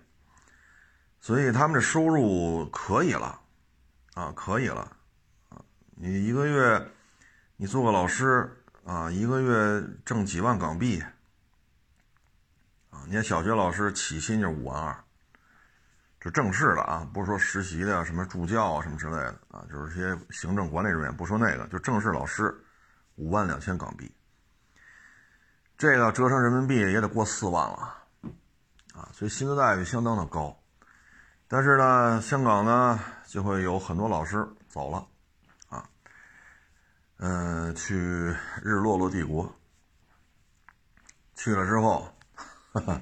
[1.18, 3.40] 所以他们的收入可以了，
[4.12, 4.94] 啊，可以了，
[5.48, 6.86] 啊，你一个月，
[7.56, 11.02] 你做个老师，啊，一个月挣几万港币，
[12.90, 15.04] 啊，你看小学老师起薪就五万二，
[16.26, 22.52] 就正式的啊，不是说实习的啊什么助教啊什么之类的啊，就是些行政管理人员，不说那个，就正式老师，
[23.14, 24.12] 五万两千港币。
[25.78, 27.76] 这个折成人民币也得过四万了，
[28.92, 30.60] 啊，所以薪资待遇相当的高，
[31.46, 32.98] 但是呢，香港呢
[33.28, 35.06] 就会有很多老师走了，
[35.68, 35.88] 啊，
[37.18, 37.94] 嗯，去
[38.64, 39.54] 日落落帝国，
[41.36, 42.12] 去了之后，
[42.72, 43.00] 哈哈，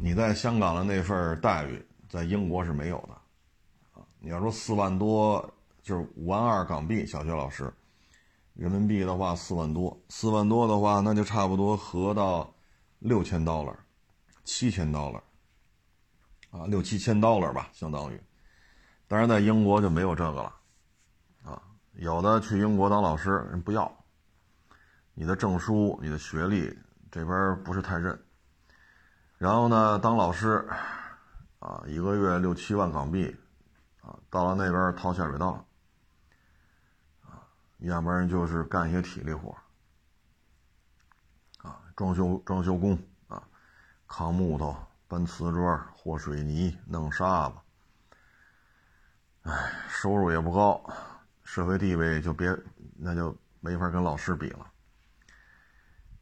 [0.00, 5.52] 你在香港的那份待遇，在英国是没有的，啊，你要说四万多，
[5.82, 7.72] 就是五万二港币，小学老师。
[8.54, 12.52] 人民币的话四万多，四万多的话，那就差不多合到
[12.98, 13.78] 六千刀了，
[14.42, 15.22] 七千刀了，
[16.50, 18.20] 啊，六七千刀了吧，相当于。
[19.06, 20.54] 当然，在英国就没有这个了，
[21.44, 23.90] 啊，有的去英国当老师人不要，
[25.14, 26.76] 你的证书、你的学历
[27.12, 28.20] 这边不是太认。
[29.36, 30.68] 然后呢，当老师，
[31.58, 33.36] 啊，一个月六七万港币，
[34.00, 35.64] 啊，到了那边掏下水道。
[37.22, 37.42] 啊
[37.78, 39.56] 要不然就是干一些体力活
[41.58, 42.98] 啊，装修装修工
[43.28, 43.40] 啊，
[44.08, 47.54] 扛木头、搬瓷砖、和水泥、弄沙子。
[49.42, 50.92] 哎，收入也不高，
[51.44, 52.52] 社会地位就别，
[52.96, 54.66] 那就没法跟老师比了。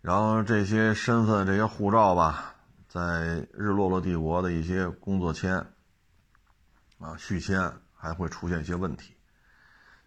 [0.02, 2.55] 然后这些身份、这些护照吧，
[2.96, 5.54] 在日落落帝国的一些工作签
[6.98, 9.12] 啊续签还会出现一些问题，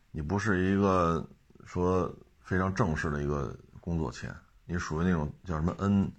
[0.09, 1.29] 你不是一个。
[1.65, 4.35] 说非常正式的一个工作签，
[4.65, 6.11] 你属于那种叫什么 N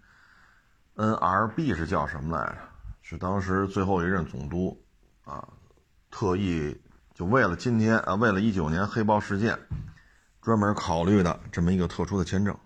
[0.95, 2.59] N R B 是叫什么来着？
[3.03, 4.81] 是当时最后一任总督
[5.25, 5.49] 啊，
[6.09, 6.81] 特意
[7.15, 9.59] 就为了今天啊，为了一九年黑豹事件，
[10.41, 12.57] 专门考虑的这么一个特殊的签证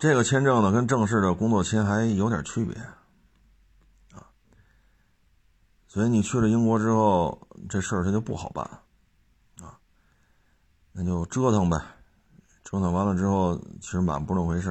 [0.00, 2.74] 这个签证呢，跟正式的工作签还有点区别
[4.12, 4.32] 啊。
[5.86, 8.64] 所以你去了英国之后，这事儿它就不好办。
[9.60, 9.78] 啊
[10.92, 11.78] 那就折腾呗，
[12.64, 14.70] 折腾完了之后，其实满不是那么回事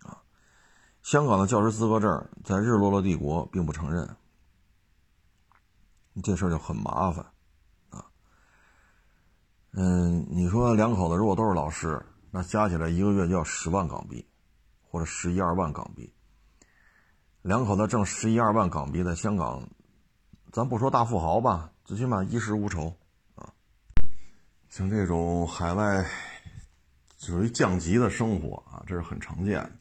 [0.00, 0.18] 啊。
[1.04, 4.16] 香港的教师资格证在日落落帝国并不承认，
[6.24, 7.24] 这事儿就很麻烦
[7.90, 8.04] 啊。
[9.74, 14.26] 嗯，你说两口子如果都是老师，那加起来一个月就要十万港币，
[14.90, 16.12] 或者十一二万港币。
[17.42, 19.66] 两口子挣十一二万港币，在香港，
[20.52, 22.94] 咱不说大富豪吧，最起码衣食无愁
[23.34, 23.50] 啊。
[24.68, 26.04] 像这种海外
[27.16, 29.72] 属于降级的生活啊，这是很常见的。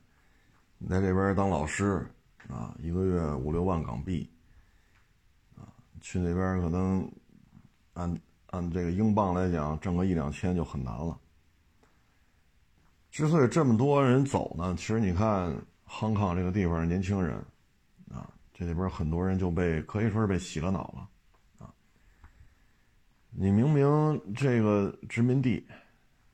[0.77, 2.07] 你在这边当老师
[2.47, 4.29] 啊，一个月五六万港币
[5.57, 5.67] 啊，
[5.99, 7.11] 去那边可能
[7.93, 8.17] 按
[8.51, 11.19] 按这个英镑来讲，挣个一两千就很难了。
[13.11, 15.51] 之所以这么多人走呢，其实你看
[15.87, 17.35] Hong Kong 这个地方年轻人
[18.11, 21.65] 啊，这里边很多人就被可以说是被洗了脑了。
[21.65, 21.73] 啊
[23.31, 25.65] 你明明这个殖民地，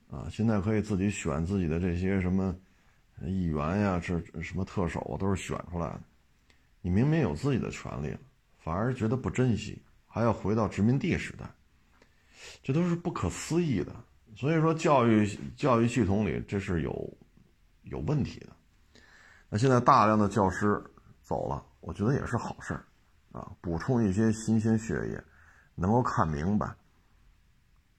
[0.09, 2.55] 啊，现在可以自己选自己的这些什么
[3.21, 6.01] 议员呀，这什么特首啊，都是选出来的。
[6.81, 8.19] 你明明有自己的权利了，
[8.57, 11.45] 反而觉得不珍惜，还要回到殖民地时代，
[12.63, 13.93] 这都是不可思议的。
[14.35, 15.25] 所以说，教育
[15.55, 17.17] 教育系统里这是有
[17.83, 18.47] 有问题的。
[19.49, 20.83] 那现在大量的教师
[21.21, 22.83] 走了，我觉得也是好事儿，
[23.31, 25.23] 啊，补充一些新鲜血液，
[25.73, 26.67] 能够看明白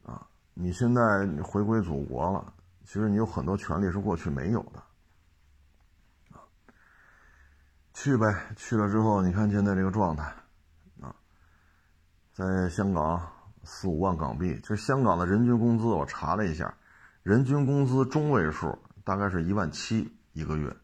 [0.05, 0.27] 啊。
[0.53, 1.03] 你现在
[1.43, 2.53] 回归祖国了，
[2.85, 4.83] 其实你有很多权利是过去没有的。
[7.95, 8.27] 去呗，
[8.57, 10.25] 去了之后，你看现在这个状态，
[11.01, 11.17] 啊，
[12.35, 13.27] 在香港
[13.67, 16.73] 四五万港币，就是香港的人均工资，我查了一下，
[17.23, 20.75] 人均工资中位数大概是一万七一个月，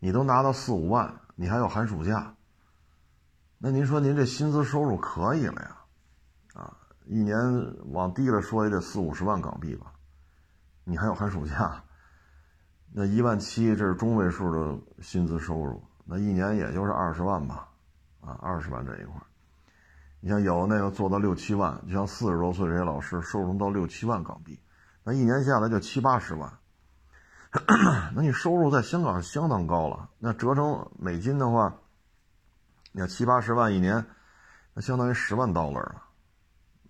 [0.00, 2.34] 你都拿到四五万，你还有寒暑假，
[3.58, 5.76] 那您说您这薪资收入可以了呀？
[6.54, 7.36] 啊，一年
[7.92, 9.92] 往低了说也得四五十万港币吧，
[10.84, 11.84] 你还有寒暑假，
[12.92, 15.82] 那一万七这是中位数的薪资收入。
[16.04, 17.68] 那一年也就是二十万吧，
[18.22, 19.20] 啊，二十万这一块
[20.20, 24.60] 你像有的那个做到六七万，就像四十多岁这些老师，收入到六七万港币，
[25.04, 26.52] 那一年下来就七八十万。
[28.14, 31.74] 那你收入在香港相当高了，那折成美金的话，
[32.92, 34.04] 你看七八十万一年，
[34.74, 36.02] 那相当于十万 dollar 了，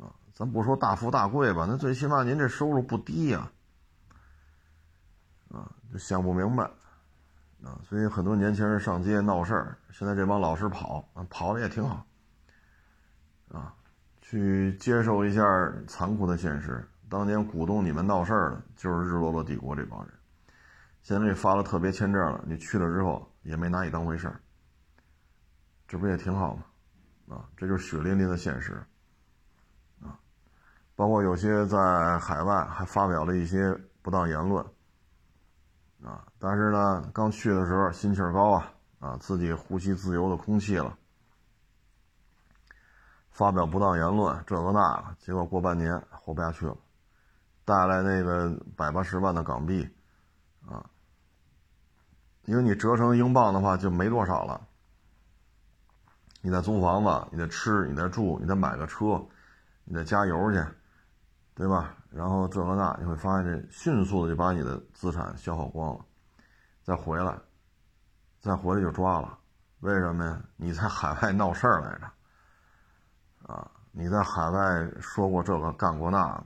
[0.00, 3.50] 啊，咱不说大富大贵吧，那最起码您这收入不低呀，
[5.50, 6.70] 啊，就想不明白。
[7.64, 12.06] 啊，所以很多年轻人上街闹事儿，现在这帮老师跑，跑的也挺好，
[13.52, 13.74] 啊，
[14.20, 15.42] 去接受一下
[15.86, 16.86] 残酷的现实。
[17.08, 20.12] 当年鼓动你们闹事儿的，就是日落落帝国这帮人。
[21.02, 24.40] 现在发了特别签证了，你去了之后也没拿你当回事儿，
[25.86, 26.64] 这不也挺好吗？
[27.30, 28.74] 啊，这就是血淋淋的现实。
[30.02, 30.18] 啊，
[30.94, 34.62] 包括有些在海外还发表了一些不当言论。
[36.04, 40.96] 啊，但是呢，刚去的时候心气儿高啊，啊，自己呼吸自由的空气了，
[43.38, 46.76] 发表不当言论，这个那个，结果过半年活不下去了，
[47.64, 49.88] 带来那个百八十万的港币，
[50.66, 50.84] 啊，
[52.46, 54.60] 因为你折成英镑的话就没多少了，
[56.42, 59.24] 你得租房子，你得吃，你得住，你得买个车，
[59.84, 60.60] 你得加油去，
[61.54, 61.94] 对吧？
[62.10, 66.04] 然后这个那，你会发现这迅速的就把你的资产消耗光了，
[66.82, 67.38] 再回来，
[68.40, 69.38] 再回来就抓了。
[69.78, 70.42] 为什么呀？
[70.56, 72.10] 你在海外闹事儿来着，
[73.48, 76.44] 啊，你在海外说过这个干过那个，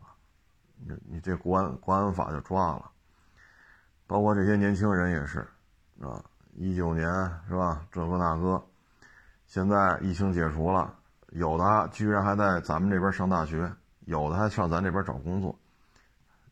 [0.79, 2.91] 你你这国安国安法就抓了。
[4.07, 5.41] 包括这些年轻人也是，
[6.01, 6.25] 啊，
[6.55, 7.07] 一九年
[7.47, 7.85] 是吧？
[7.93, 8.65] 这个那个，
[9.47, 10.95] 现在疫情解除了，
[11.33, 13.71] 有的居然还在咱们这边上大学。
[14.05, 15.57] 有的还上咱这边找工作，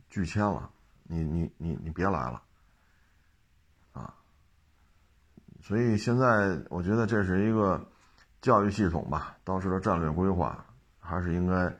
[0.08, 0.70] 拒签了，
[1.02, 2.40] 你你你你别来了，
[3.90, 4.14] 啊！
[5.60, 7.84] 所以现在我觉得这是一个
[8.40, 10.64] 教育系统吧，当时的战略规划
[10.98, 11.74] 还是应该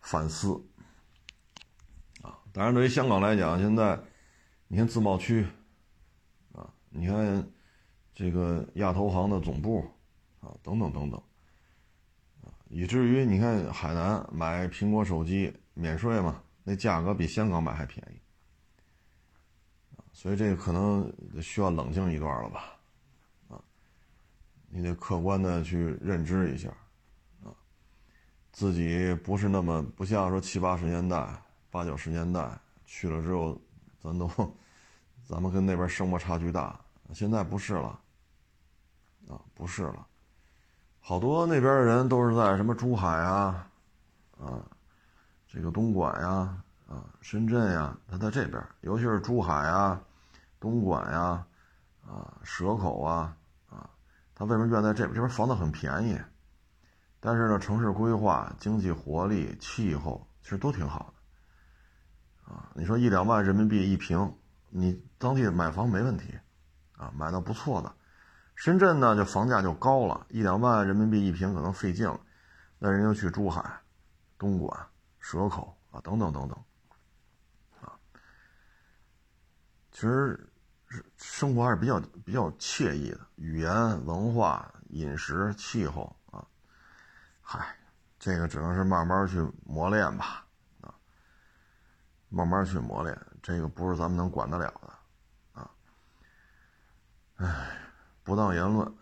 [0.00, 0.52] 反思，
[2.22, 2.38] 啊！
[2.52, 3.98] 当然，对于香港来讲，现在
[4.66, 5.46] 你看自贸区，
[6.52, 7.46] 啊，你看
[8.14, 9.80] 这个亚投行的总部，
[10.40, 11.18] 啊，等等等等
[12.42, 12.52] 啊。
[12.68, 18.20] 以至于你看海南买苹果手机免税嘛，那价格比香港买还便宜，
[20.12, 21.10] 所以这个可能
[21.40, 22.77] 需要冷静一段了吧，
[24.68, 26.68] 你得客观的去认知一下，
[27.42, 27.48] 啊，
[28.52, 31.26] 自己不是那么不像说七八十年代、
[31.70, 32.50] 八九十年代
[32.84, 33.60] 去了之后，
[34.00, 34.28] 咱都
[35.26, 36.78] 咱们跟那边生活差距大，
[37.12, 38.00] 现在不是了，
[39.28, 40.06] 啊，不是了。
[41.00, 43.70] 好多那边的人都是在什么珠海啊，
[44.38, 44.60] 啊，
[45.46, 49.98] 这个东莞呀，啊，深圳呀，他在这边，尤其是珠海啊，
[50.60, 51.46] 东莞呀，
[52.06, 53.36] 啊，蛇口啊，啊，
[54.38, 55.14] 他为什么愿在这边？
[55.14, 56.16] 这边房子很便宜，
[57.18, 61.12] 但是呢，城市规划、经济活力、气候其实都挺好
[62.46, 64.32] 的，啊，你说一两万人民币一平，
[64.70, 66.38] 你当地买房没问题，
[66.92, 67.92] 啊，买到不错的。
[68.54, 72.20] 深圳呢，就房价就高了，一两万人民币一平可能费劲了，
[72.78, 73.80] 那人就去珠海、
[74.38, 74.86] 东莞、
[75.18, 76.56] 蛇口啊，等等等等，
[77.80, 77.98] 啊，
[79.90, 80.47] 其实
[81.16, 83.72] 生活还是比较比较惬意的，语言、
[84.06, 86.46] 文化、饮食、气候啊，
[87.42, 87.76] 嗨，
[88.18, 90.44] 这个只能是慢慢去磨练吧，
[90.80, 90.94] 啊，
[92.28, 95.70] 慢慢去磨练，这个不是咱们能管得了的，啊，
[97.36, 97.84] 唉。
[98.24, 98.94] 不当言论，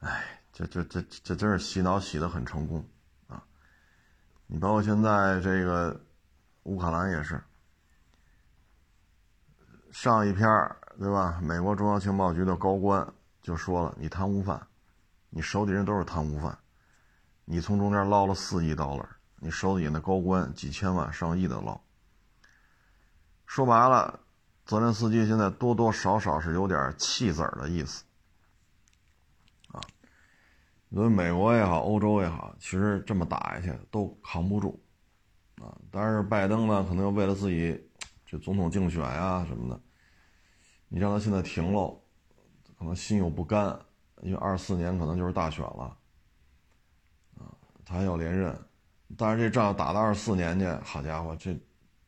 [0.00, 2.86] 哎，这这这这真是洗脑洗的很成功
[3.28, 3.42] 啊！
[4.46, 5.98] 你包括现在这个
[6.64, 7.42] 乌克兰也是，
[10.00, 10.48] 上一篇
[10.96, 11.40] 对吧？
[11.42, 13.04] 美国中央情报局的高官
[13.42, 14.64] 就说了：“你贪污犯，
[15.28, 16.56] 你手底人都是贪污犯，
[17.44, 19.08] 你从中间捞了四亿刀了，
[19.40, 21.80] 你手底下那高官几千万上亿的捞。”
[23.44, 24.20] 说白了。
[24.64, 28.04] 泽连斯基现在多多少少是有点弃子儿的意思，
[29.72, 29.82] 啊，
[30.90, 34.80] 因为美国也好，欧洲也好，其实这么打下去都扛不住，
[35.56, 35.74] 啊。
[35.90, 37.90] 但是拜登呢，可能为了自己
[38.24, 39.80] 这总统竞选呀什么的，
[40.88, 41.94] 你让他现在停了，
[42.78, 43.78] 可能心有不甘，
[44.22, 45.96] 因为二四年可能就是大选了，
[47.38, 47.52] 啊，
[47.84, 48.58] 他还要连任。
[49.16, 51.58] 但是这仗打到二四年去，好家伙，这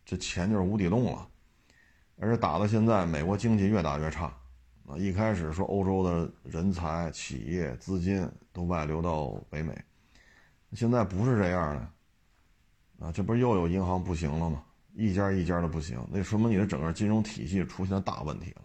[0.05, 1.29] 这钱就是无底洞了。
[2.17, 4.27] 而且打到现在，美国经济越打越差。
[4.87, 9.73] 啊，一开始说欧洲的人才、企业、资金都外流到北美，
[10.73, 13.07] 现在不是这样的。
[13.07, 14.65] 啊，这不是又有银行不行了吗？
[14.93, 18.63] 一家一家的不行，那说明你的整个金融体系出现了大问题了。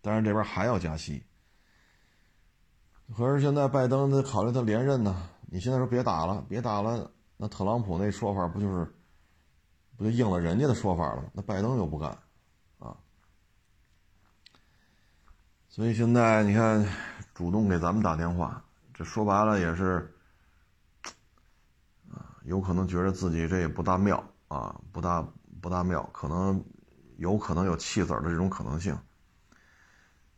[0.00, 1.24] 但是这边还要加息。
[3.16, 7.10] 可是现在拜登他考虑他连任呢，你现在说别打了，别打了。
[7.36, 8.94] 那特朗普那说法不就是，
[9.96, 11.30] 不就应了人家的说法了吗？
[11.32, 12.10] 那拜登又不干，
[12.78, 12.94] 啊，
[15.68, 16.86] 所以现在你看，
[17.34, 20.14] 主动给咱们打电话，这说白了也是，
[22.12, 25.26] 啊，有可能觉得自己这也不大妙啊，不大
[25.60, 26.62] 不大妙，可能
[27.16, 28.96] 有可能有弃子的这种可能性。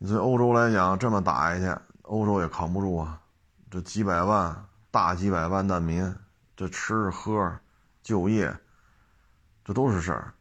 [0.03, 3.21] 你对欧洲来讲，这么打下去，欧洲也扛不住啊，
[3.71, 4.53] 这几百万
[4.91, 6.13] 大几百万难民。
[6.57, 7.57] 这吃喝、
[8.01, 8.53] 就业，
[9.63, 10.33] 这都是事儿，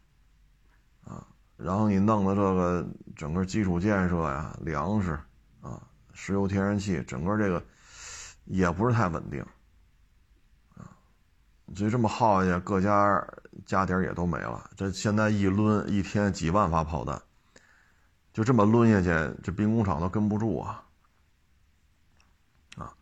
[1.04, 1.24] 啊，
[1.56, 2.84] 然后你弄的这个
[3.14, 5.12] 整个基础建设呀、粮食
[5.60, 5.80] 啊、
[6.12, 7.64] 石油、天然气，整个这个
[8.46, 9.40] 也不是太稳定，
[10.74, 10.90] 啊，
[11.76, 13.24] 所以这么耗下去，各家
[13.64, 14.68] 家底儿也都没了。
[14.76, 17.22] 这现在一抡，一天几万发炮弹，
[18.32, 20.84] 就这么抡下去，这兵工厂都跟不住啊。
[22.76, 22.94] 啊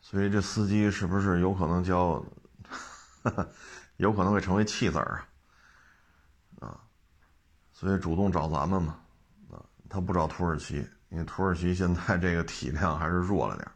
[0.00, 2.24] 所以这司机是不是有可能叫，
[3.96, 5.28] 有可能会成为弃子啊？
[6.60, 6.80] 啊，
[7.72, 9.00] 所以主动找咱们嘛，
[9.50, 13.70] 啊，他不找土耳其，因为土耳其现在这个体量还是弱了点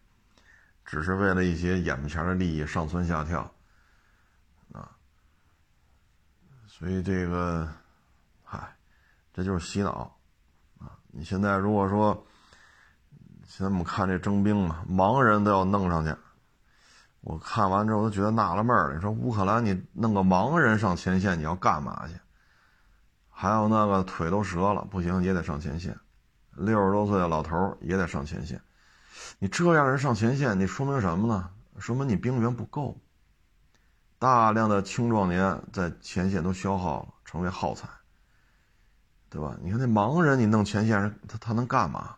[0.85, 3.43] 只是为了一些眼前的利益上蹿下跳，
[4.73, 4.91] 啊，
[6.67, 7.69] 所以这个，
[8.45, 8.77] 嗨，
[9.33, 10.20] 这就是洗脑，
[11.13, 12.27] 你现在如果说。
[13.53, 16.15] 现在我们看这征兵嘛，盲人都要弄上去。
[17.21, 18.95] 我看完之后都觉得纳了闷儿了。
[18.95, 22.15] 你说乌克兰，你弄个盲人上前线，你要干嘛去？
[23.29, 25.99] 还有那个腿都折了，不行也得上前线。
[26.53, 28.63] 六十多岁的老头也得上前线。
[29.41, 31.51] 你这样人上前线，你说明什么呢？
[31.81, 32.97] 说明你兵源不够。
[34.21, 37.89] 大量的青壮年在前线都消耗了，成为耗材，
[39.31, 39.57] 对吧？
[39.63, 42.17] 你看那盲人，你弄前线，他他能干嘛？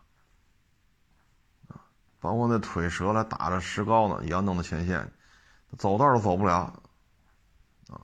[2.19, 5.11] 包括那腿折了，打着石膏呢，也要弄到前线，
[5.77, 6.81] 走道都走不了，
[7.89, 7.99] 啊，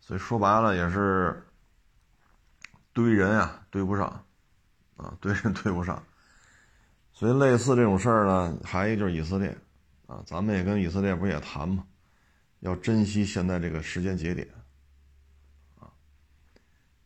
[0.00, 1.46] 所以说白了也是
[2.92, 4.06] 堆人啊，堆不上，
[4.96, 6.02] 啊，堆人堆不上，
[7.12, 9.56] 所以类似这种事儿呢，还有一就是以色列，
[10.08, 11.84] 啊，咱们也跟以色列不也谈吗，
[12.58, 14.48] 要珍惜现在这个时间节点，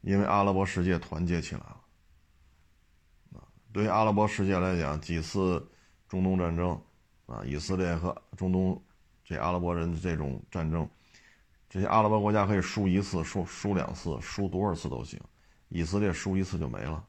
[0.04, 1.80] 因为阿拉伯世界团结起来了，
[3.34, 3.42] 啊，
[3.72, 5.68] 对于阿拉伯世界来讲，几次。
[6.06, 6.80] 中东战争，
[7.26, 8.80] 啊，以色列和中东
[9.24, 10.88] 这阿拉伯人的这种战争，
[11.68, 15.18] 这些阿拉伯国家可以输一次、输输两次、输多少次都行，
[15.70, 17.04] 以色列输一次就没了，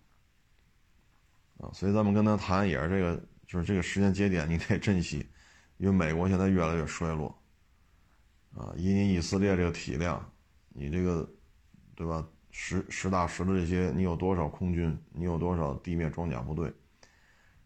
[1.59, 5.29] 啊，所以咱们跟他谈也是这个，就是这个时间节点你得珍惜，
[5.77, 7.37] 因为美国现在越来越衰落，
[8.55, 10.33] 啊，以你以色列这个体量，
[10.69, 11.29] 你这个，
[11.95, 12.25] 对吧？
[12.57, 14.97] 实实打实的这些，你有多少空军？
[15.11, 16.73] 你有多少地面装甲部队？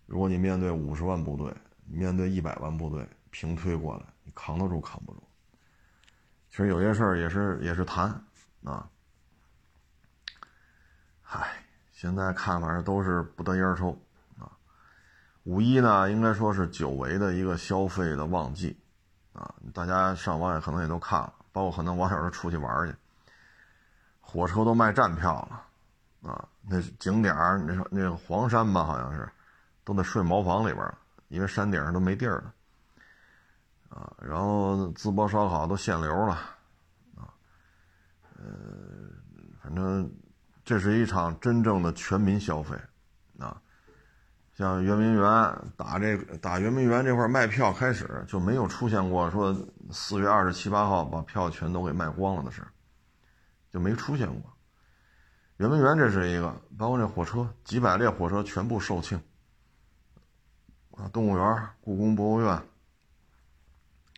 [0.07, 1.53] 如果你面对五十万部队，
[1.85, 5.21] 面对一百万部队平推过来，你扛得住扛不住？
[6.49, 8.09] 其实有些事儿也是也是谈
[8.63, 8.89] 啊。
[11.21, 13.95] 嗨，现在看反正都是不得烟抽
[14.39, 14.51] 啊。
[15.43, 18.75] 五一呢，应该说是久违的一个消费的旺季
[19.33, 19.53] 啊。
[19.71, 22.95] 大家上网也可能也都看了，包括很多网友都出去玩去，
[24.30, 26.47] 火车都卖站票了啊。
[26.61, 29.27] 那景点儿，那那个黄山吧，好像是。
[29.86, 30.95] 都得睡茅房里边了，
[31.30, 32.53] 因为山顶上都没地儿了，
[33.89, 36.34] 啊，然后淄博烧烤都限流了，
[37.17, 37.34] 啊，
[38.38, 38.45] 呃，
[39.63, 40.07] 反正
[40.63, 42.77] 这是一场真正的全民消费，
[43.39, 43.59] 啊，
[44.53, 45.23] 像圆明园
[45.75, 49.55] 打这打圆明园这块卖票开始就没有出现过说
[49.89, 52.61] 四月二十七八号把票全都给卖光了的事
[53.72, 54.53] 就没出现过。
[55.57, 59.20] 圆明园这是一个，包括这火车几百列火车全部售罄。
[60.91, 62.61] 啊，动物园、故宫博物院，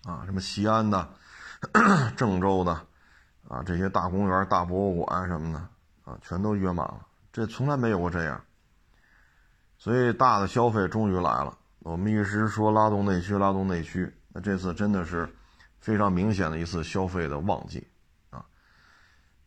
[0.03, 1.09] 啊，什么西安的、
[2.17, 2.71] 郑州的，
[3.47, 7.05] 啊，这些大公园、大博物馆什么的，啊，全都约满了。
[7.31, 8.43] 这从来没有过这样，
[9.77, 11.55] 所以大的消费终于来了。
[11.79, 15.31] 我们一直说拉动内需，拉动内需，那这次真的是
[15.79, 17.87] 非常明显的一次消费的旺季，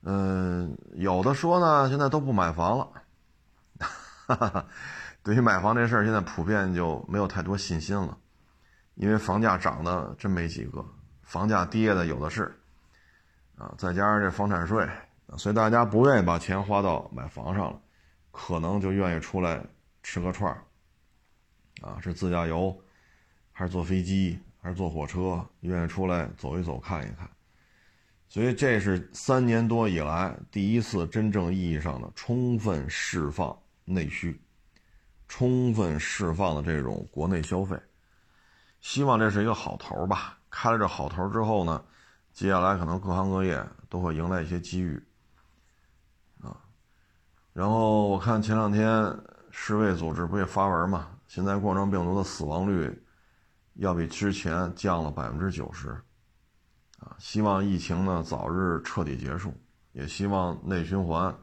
[0.06, 2.88] 嗯，有的说呢，现在都不买房了。
[4.26, 4.66] 哈哈，
[5.22, 8.16] 对于买房这事儿，现在普遍就没有太多信心了，
[8.94, 10.84] 因为房价涨的真没几个，
[11.22, 12.54] 房价跌的有的是，
[13.56, 14.88] 啊，再加上这房产税，
[15.36, 17.80] 所以大家不愿意把钱花到买房上了，
[18.30, 19.62] 可能就愿意出来
[20.02, 20.62] 吃个串儿，
[21.82, 22.74] 啊，是自驾游，
[23.52, 27.28] 还是坐飞机，还是坐火车，愿意出来走一走看一看。
[28.34, 34.42] 所以这是三年多以来第一次真正意义上的充分释放内需，
[35.28, 37.80] 充分释放的这种国内消费，
[38.80, 40.36] 希望这是一个好头吧。
[40.50, 41.80] 开了这好头之后呢，
[42.32, 45.00] 接下来可能各行各业都会迎来一些机遇，
[46.42, 46.58] 啊。
[47.52, 49.16] 然后我看前两天
[49.52, 53.00] 世卫组织不也发文嘛，现在冠状病毒的死亡率
[53.74, 55.96] 要比之前降了百分之九十。
[57.04, 59.52] 啊，希望疫情呢早日彻底结束，
[59.92, 61.36] 也希望内循环、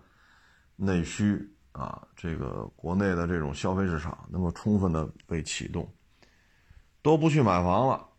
[0.75, 5.87] 内需啊，这个国内的这种消费市场能够充分的被启动，
[7.03, 8.09] 都不去买房了，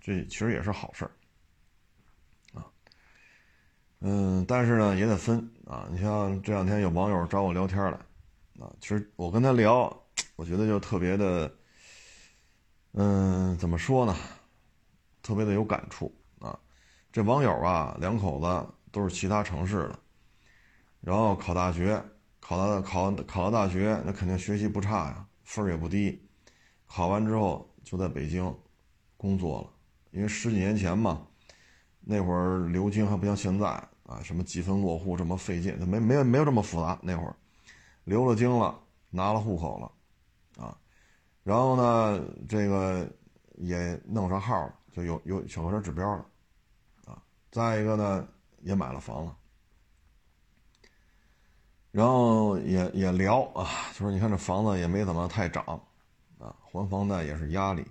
[0.00, 1.10] 这其实也是好事儿
[2.54, 2.64] 啊。
[3.98, 7.98] 嗯，但是呢也得分啊，你像这两天有网友找我聊天来，
[8.64, 9.92] 啊，其实我跟他聊，
[10.36, 11.52] 我觉得就特别的，
[12.92, 14.14] 嗯，怎么说呢，
[15.20, 16.15] 特别的有感触。
[17.16, 19.98] 这网友啊，两口子都是其他城市的，
[21.00, 21.98] 然后考大学，
[22.40, 26.22] 考到考考到大学，那肯定学习不差呀，分儿也不低。
[26.84, 28.54] 考完之后就在北京
[29.16, 29.70] 工作了，
[30.10, 31.26] 因为十几年前嘛，
[32.00, 33.66] 那会儿留京还不像现在
[34.02, 36.98] 啊，什么积分落户这么费劲，没没没有这么复杂。
[37.02, 37.34] 那会儿
[38.04, 40.76] 留了京了，拿了户口了，啊，
[41.42, 43.10] 然后呢，这个
[43.54, 46.22] 也弄上号了，就有有小客车指标了。
[47.50, 48.28] 再一个呢，
[48.60, 49.36] 也买了房了，
[51.90, 55.64] 然后也也聊啊，就说你看这房子也没怎么太涨，
[56.38, 57.86] 啊，还房贷也是压力，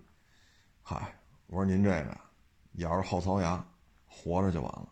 [0.83, 2.15] 嗨，我说您这个
[2.73, 3.65] 咬着后槽牙
[4.05, 4.87] 活着就完了，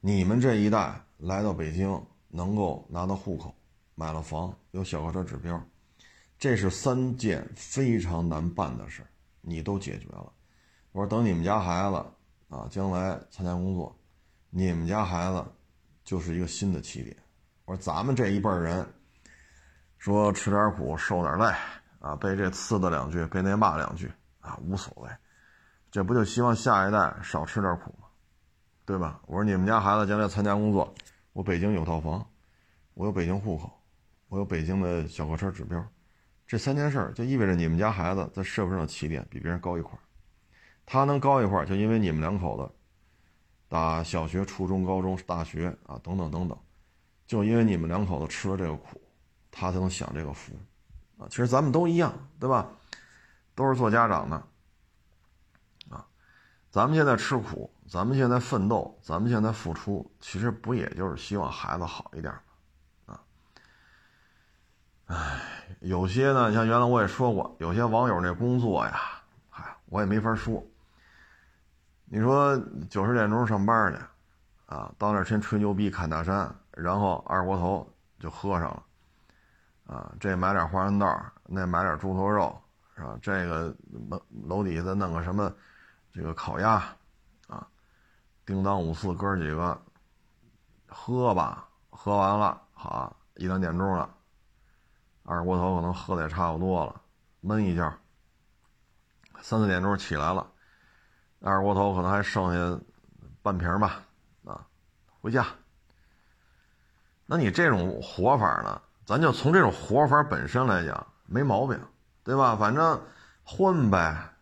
[0.00, 3.54] 你们这一代来到北京能够拿到户口，
[3.94, 5.58] 买了房，有小客车指标，
[6.38, 9.06] 这是三件非常难办的事
[9.40, 10.30] 你都解决了，
[10.92, 12.04] 我说等你们家孩子。
[12.56, 13.94] 啊，将来参加工作，
[14.48, 15.44] 你们家孩子
[16.02, 17.14] 就是一个新的起点。
[17.66, 18.86] 我说咱们这一辈人，
[19.98, 21.54] 说吃点苦，受点累，
[21.98, 25.10] 啊，被这呲的两句，被那骂两句，啊，无所谓。
[25.90, 28.08] 这不就希望下一代少吃点苦吗？
[28.86, 29.20] 对吧？
[29.26, 30.94] 我说你们家孩子将来参加工作，
[31.34, 32.26] 我北京有套房，
[32.94, 33.70] 我有北京户口，
[34.28, 35.86] 我有北京的小客车指标，
[36.46, 39.98] 这三件事就意味着你们家孩子在社会上的起点比别人高一块。
[40.86, 42.72] 他能高一块，就因为你们两口子，
[43.68, 46.56] 打小学、初中、高中、大学啊，等等等等，
[47.26, 49.02] 就因为你们两口子吃了这个苦，
[49.50, 50.52] 他才能享这个福，
[51.18, 52.68] 啊，其实咱们都一样，对吧？
[53.56, 54.36] 都是做家长的，
[55.88, 56.06] 啊，
[56.70, 62.32] 咱们现在吃苦，咱们现在奋斗，咱们现在付出，其实不也就是希望孩子好一点
[63.06, 63.14] 吗？
[63.14, 63.24] 啊，
[65.06, 65.40] 唉，
[65.80, 69.00] 有些呢，像原来我也说过，有些网友那工作呀，
[69.50, 70.64] 嗨，我也没法说。
[72.08, 72.56] 你说
[72.88, 73.98] 九十点钟上班去，
[74.66, 78.82] 啊，到那儿先吹牛逼侃大山，然后二锅头就喝上了，
[79.86, 81.06] 啊，这买点花生豆，
[81.46, 82.56] 那买点猪头肉，
[82.94, 83.18] 是吧？
[83.20, 83.74] 这个
[84.08, 85.52] 楼楼底下再弄个什么，
[86.12, 86.80] 这个烤鸭，
[87.48, 87.66] 啊，
[88.44, 89.76] 叮当五四哥几个
[90.86, 94.08] 喝吧，喝完了，好一两点钟了，
[95.24, 97.00] 二锅头可能喝的也差不多了，
[97.40, 97.92] 闷一觉，
[99.42, 100.52] 三四点钟起来了。
[101.50, 102.80] 二锅头可能还剩下
[103.42, 104.02] 半瓶吧，
[104.44, 104.66] 啊，
[105.20, 105.46] 回家。
[107.24, 108.80] 那你这种活法呢？
[109.04, 111.80] 咱就从这种活法本身来讲，没毛病，
[112.24, 112.56] 对吧？
[112.56, 113.00] 反正
[113.44, 114.32] 混呗，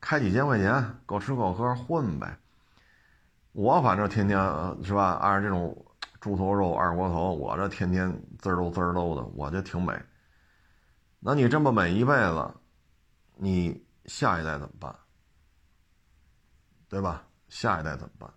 [0.00, 2.36] 开几千块钱，够吃够喝，混呗。
[3.52, 4.38] 我反正天天
[4.82, 5.86] 是吧，按这种
[6.20, 9.96] 猪头肉、二锅头，我这天天滋儿喽滋儿喽的，我就挺美。
[11.20, 12.50] 那你这么美一辈子，
[13.36, 14.92] 你下一代怎么办？
[16.94, 17.24] 对吧？
[17.48, 18.28] 下一代怎么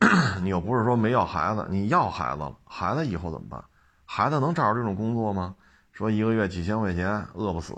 [0.00, 0.40] 办？
[0.42, 3.62] 你又不是说没要孩子，你要孩子了，孩子以后怎么办？
[4.06, 5.54] 孩子能找着这种工作吗？
[5.92, 7.74] 说一个月几千块钱，饿不死，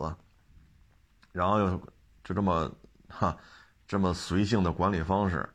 [1.32, 1.76] 然后又
[2.22, 2.70] 就这么
[3.08, 3.36] 哈，
[3.88, 5.52] 这么随性的管理方式，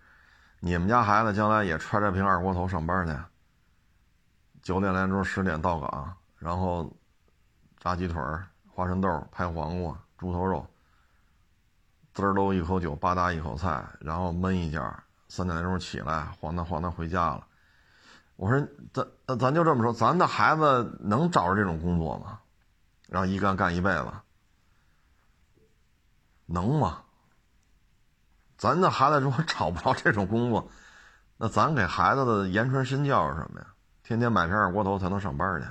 [0.60, 3.18] 你们家孩子将来也揣着瓶二锅头上班去，
[4.62, 6.94] 九点来钟十点到岗，然后
[7.80, 8.22] 炸鸡腿、
[8.68, 10.68] 花生豆、拍黄瓜、猪头肉。
[12.14, 14.80] 滋儿喽一口酒，吧嗒一口菜，然后闷一觉，
[15.30, 17.48] 三点钟起来，晃荡晃荡回家了。
[18.36, 22.40] 我说咱咱咱就这么说，咱的孩子能找着这种工作吗？
[23.08, 24.12] 然后一干干一辈子，
[26.46, 27.02] 能吗？
[28.58, 30.70] 咱的孩子如果 找不着这种工作，
[31.38, 33.68] 那咱给孩子的言传身教是什么呀？
[34.04, 35.68] 天天买瓶二锅头才能上班去。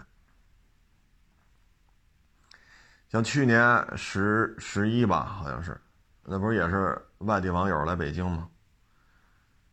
[3.09, 5.81] 像去年十十一吧，好像是，
[6.25, 8.49] 那不是也是外地网友来北京吗？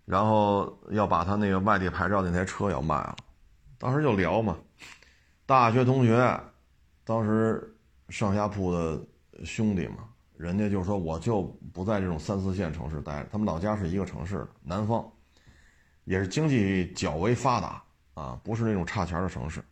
[0.05, 3.15] 然后要把他那个外地牌照那台车要卖了，
[3.77, 4.57] 当时就聊嘛，
[5.45, 6.41] 大学同学，
[7.03, 7.77] 当时
[8.09, 8.99] 上下铺的
[9.45, 15.07] 兄弟嘛，人家就说我就不在这种三四线城市待着，他们老家是一个城市，南方，
[16.05, 17.83] 也是经济较为发达
[18.15, 19.63] 啊，不是那种差钱的城市。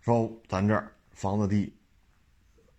[0.00, 1.70] 说咱这儿房子低。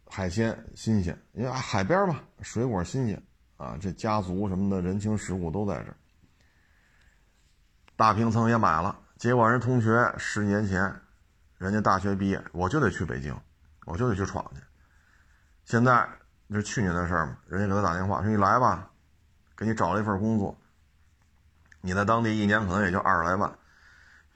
[0.07, 3.21] 海鲜新鲜，因为海边嘛，水果新鲜
[3.57, 3.77] 啊。
[3.81, 5.97] 这家族什么的人情世故都在这儿。
[7.95, 10.93] 大平层也买了，结果人同学十年前，
[11.57, 13.35] 人家大学毕业，我就得去北京，
[13.85, 14.61] 我就得去闯去。
[15.65, 16.07] 现在
[16.49, 18.91] 这是去年的事儿嘛，人家给他打电话说：“你来吧，
[19.57, 20.55] 给你找了一份工作。
[21.81, 23.57] 你在当地一年可能也就二十来万，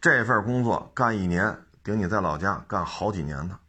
[0.01, 3.59] 这份工作干一年顶你在老家干好几年呢。”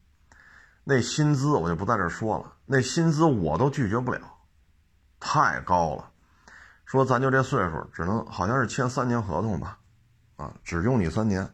[0.92, 4.20] 那薪资我就不在这说了，那薪资我都拒绝不了，
[5.20, 6.10] 太高了。
[6.84, 9.78] 说咱就这岁数，只能好像是签三年合同吧，
[10.34, 11.48] 啊，只用你三年。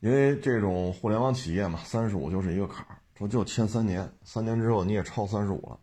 [0.00, 5.78] 因为这种互联网企业嘛，三十五就是一个坎儿，说就签三年，三年之后你也超三十五了，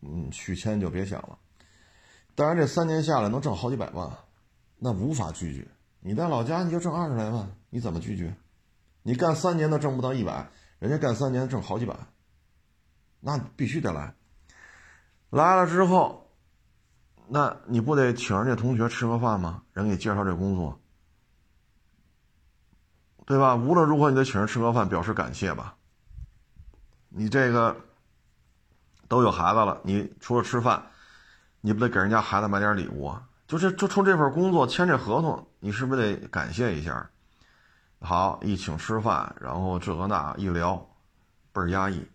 [0.00, 1.36] 嗯，续签就别想了。
[2.34, 4.10] 当然这三年下来能挣好几百万，
[4.78, 5.68] 那无法拒绝。
[6.00, 8.34] 你在老家你就挣二十来万，你怎么拒绝？
[9.02, 10.48] 你干三年都挣不到一百。
[10.78, 11.96] 人家干三年挣好几百，
[13.20, 14.14] 那必须得来。
[15.30, 16.30] 来了之后，
[17.28, 19.62] 那你不得请人家同学吃个饭吗？
[19.72, 20.80] 人给你介绍这工作，
[23.24, 23.56] 对吧？
[23.56, 25.76] 无论如何，你得请人吃个饭，表示感谢吧。
[27.08, 27.76] 你这个
[29.08, 30.90] 都有孩子了，你除了吃饭，
[31.60, 33.28] 你不得给人家孩子买点礼物啊？
[33.48, 37.10] 就这，就冲这份工作签这合同，你是不是得感谢一下？
[37.98, 40.76] 好，一请吃饭，然后这个那一聊，
[41.52, 42.06] 倍儿压抑。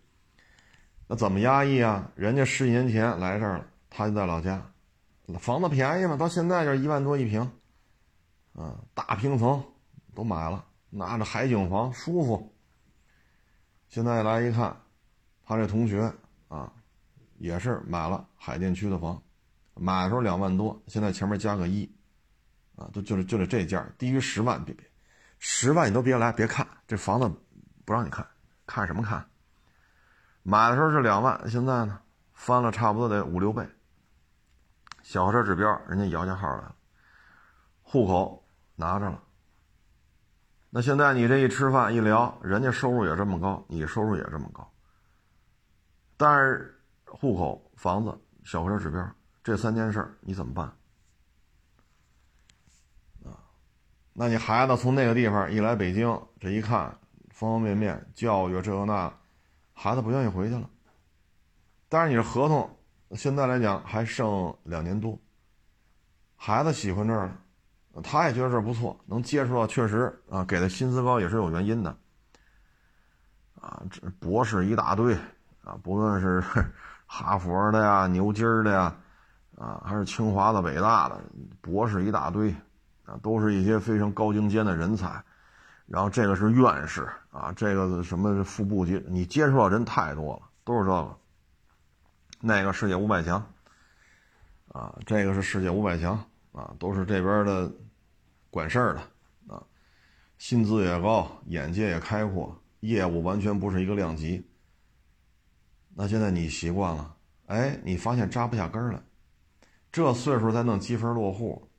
[1.08, 2.10] 那怎么压抑啊？
[2.14, 4.62] 人家十几年前来这儿了，他就在老家，
[5.38, 7.40] 房子便宜嘛，到现在就是一万多一平，
[8.54, 9.62] 啊，大平层
[10.14, 12.54] 都买了，拿着海景房舒服。
[13.88, 14.74] 现在来一看，
[15.44, 16.10] 他这同学
[16.48, 16.72] 啊，
[17.38, 19.20] 也是买了海淀区的房，
[19.74, 21.90] 买的时候两万多，现在前面加个一，
[22.76, 24.86] 啊，都就是就是这价，低于十万别别。
[25.44, 27.28] 十万你都别来，别看这房子，
[27.84, 28.24] 不让你看，
[28.64, 29.28] 看什么看？
[30.44, 31.98] 买的时候是两万，现在呢，
[32.32, 33.68] 翻了差不多得五六倍。
[35.02, 36.76] 小车指标，人家摇下号来了，
[37.82, 39.20] 户口拿着了。
[40.70, 44.72] 那现在你这一吃饭一聊，人家收入也这么高，你收入也这么高，
[46.16, 49.12] 但是户口、房子、小车指标
[49.42, 50.72] 这三件事你怎么办？
[54.14, 56.94] 那你孩子从那个地方一来北京，这一看
[57.30, 59.12] 方方面面教育这个那，
[59.72, 60.68] 孩子不愿意回去了。
[61.88, 62.70] 但是你这合同
[63.12, 65.18] 现在来讲还剩两年多，
[66.36, 67.32] 孩子喜欢这儿，
[68.02, 71.96] 他也觉得这儿不错，能接触到确实啊，给的薪资高也是有原因的。
[73.60, 75.14] 啊，这博士一大堆
[75.64, 76.42] 啊，不论是
[77.06, 78.94] 哈佛的呀、牛津的呀，
[79.56, 81.18] 啊，还是清华的、北大的，
[81.60, 82.54] 博士一大堆。
[83.04, 85.22] 啊，都是一些非常高精尖的人才，
[85.86, 91.18] 然后这个是院士啊，这个什么副部级，你接触到人太多了，都是这个。
[92.44, 93.40] 那个世界五百强，
[94.72, 96.18] 啊，这个是世界五百强
[96.50, 97.72] 啊，都是这边的
[98.50, 99.62] 管事儿的啊，
[100.38, 104.44] 薪资也高，眼界也开阔，业务完全不是一个量级。
[105.94, 107.14] 那现在你习惯了，
[107.46, 109.04] 哎，你发现扎不下根儿了，
[109.92, 111.70] 这岁数再弄积分落户。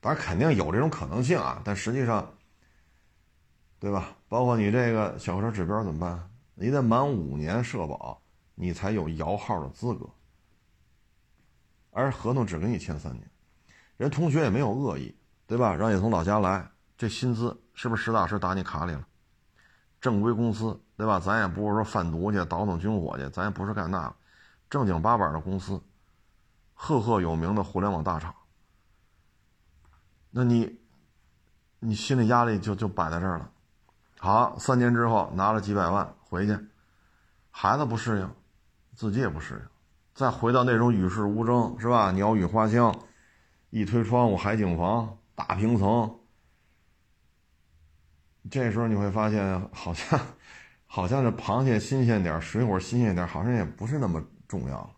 [0.00, 2.32] 当然肯定有这种可能性啊，但实际上，
[3.78, 4.16] 对吧？
[4.28, 6.30] 包括你这个小车指标怎么办？
[6.54, 8.20] 你得满五年社保，
[8.54, 10.08] 你才有摇号的资格。
[11.90, 13.28] 而合同只给你签三年，
[13.96, 15.74] 人同学也没有恶意，对吧？
[15.74, 19.04] 让你从老家来，这薪资是不是实打实打你卡里了？
[20.00, 21.18] 正规公司，对吧？
[21.18, 24.14] 咱也不是说贩毒去、倒腾军火去，咱也不是干那，
[24.70, 25.80] 正经八百的公司，
[26.72, 28.32] 赫赫有名的互联网大厂。
[30.30, 30.78] 那你，
[31.78, 33.50] 你心理压力就就摆在这儿了。
[34.18, 36.58] 好，三年之后拿了几百万回去，
[37.50, 38.30] 孩子不适应，
[38.94, 39.60] 自己也不适应，
[40.12, 42.10] 再回到那种与世无争，是吧？
[42.12, 42.94] 鸟语花香，
[43.70, 46.18] 一推窗户海景房，大平层，
[48.50, 50.20] 这时候你会发现，好像
[50.86, 54.90] 好像这螃蟹新鲜点，水果新鲜点，好像也不是那么重要了。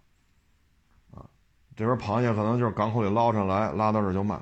[1.18, 1.28] 啊，
[1.76, 4.40] 这边螃蟹可能就是港口里捞上来，拉到这就卖，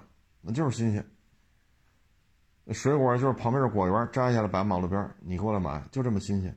[0.52, 1.04] 就是新鲜。
[2.72, 6.54] 水果就是旁边的果园摘下来摆马路边，你过来买，就这么新鲜。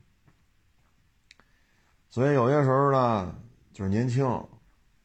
[2.10, 3.34] 所以有些时候呢，
[3.72, 4.46] 就是年轻，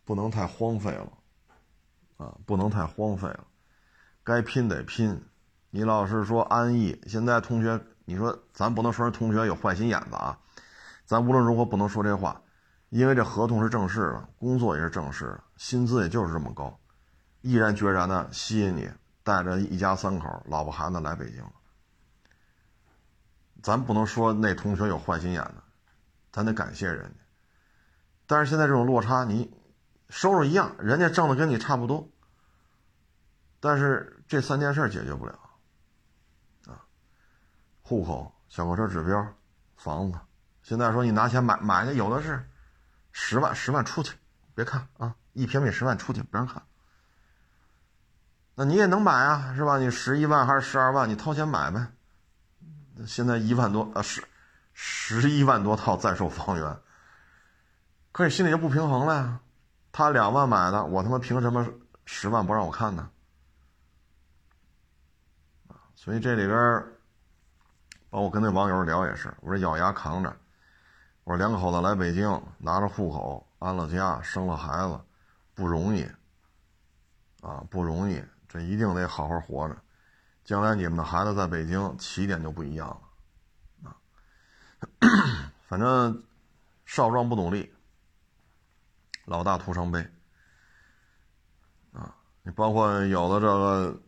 [0.03, 1.09] 不能太荒废了，
[2.17, 3.47] 啊，不能太荒废了，
[4.23, 5.17] 该拼得拼。
[5.69, 10.37] 你老是说安逸，现在同学，你说咱不能说人同学有坏心眼子啊，
[11.05, 12.41] 咱无论如何不能说这话，
[12.89, 16.77] 因为这合同是正式的，工作也是正式的，薪资也就是这么高，
[17.41, 18.89] 毅然决然的吸引你。
[19.23, 21.43] 带着一家三口，老婆孩子来北京。
[23.61, 25.55] 咱不能说那同学有坏心眼子，
[26.31, 27.19] 咱得感谢人家。
[28.25, 29.53] 但是现在这种落差，你
[30.07, 32.09] 收入一样，人家挣的跟你差不多，
[33.59, 35.37] 但是这三件事解决不了
[36.67, 36.87] 啊。
[37.81, 39.35] 户口、小客车指标、
[39.75, 40.17] 房子，
[40.63, 42.49] 现在说你拿钱买买的，有的是
[43.11, 44.15] 十万，十万出去，
[44.55, 46.63] 别看啊，一平米十万出去，不让看。
[48.59, 49.77] 那你也能买啊，是吧？
[49.77, 51.89] 你十一万还是十二万，你掏钱买呗。
[53.05, 54.27] 现在一万多啊，十
[54.73, 56.75] 十一万多套在售房源，
[58.11, 59.39] 可你心里就不平衡了呀。
[59.91, 61.67] 他两万买的，我他妈凭什么
[62.05, 63.07] 十万不让我看呢？
[65.93, 66.83] 所以这里边，
[68.09, 70.35] 包括跟那网友聊也是，我说咬牙扛着，
[71.25, 74.99] 我说两口子来北京，拿着户口，安了家，生了孩子，
[75.53, 76.09] 不容易
[77.41, 78.19] 啊，不容易。
[78.49, 79.75] 这一定得好好活着，
[80.45, 82.87] 将来你们的孩子在北京起点就不一样
[83.83, 83.97] 了，啊，
[85.67, 86.23] 反正
[86.85, 87.69] 少壮不努力，
[89.25, 89.99] 老大徒伤悲，
[91.91, 94.01] 啊，你包括有的这个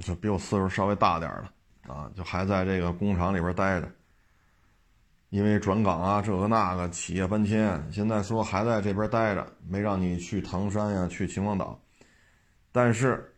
[0.00, 3.88] 就比我岁数稍微大点的啊，就还在这个工厂里边待着，
[5.28, 11.80] 因为转岗啊，这个那个，企业搬迁，现在说还在这边待着，没让你去唐山呀，去秦皇岛，
[12.72, 13.30] 但是。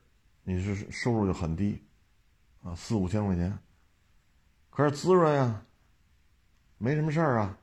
[0.49, 1.83] 你是收入就很低，
[2.63, 3.59] 啊，四五千块钱，
[4.71, 5.67] 可是滋润呀，
[6.79, 7.59] 没什么事儿啊，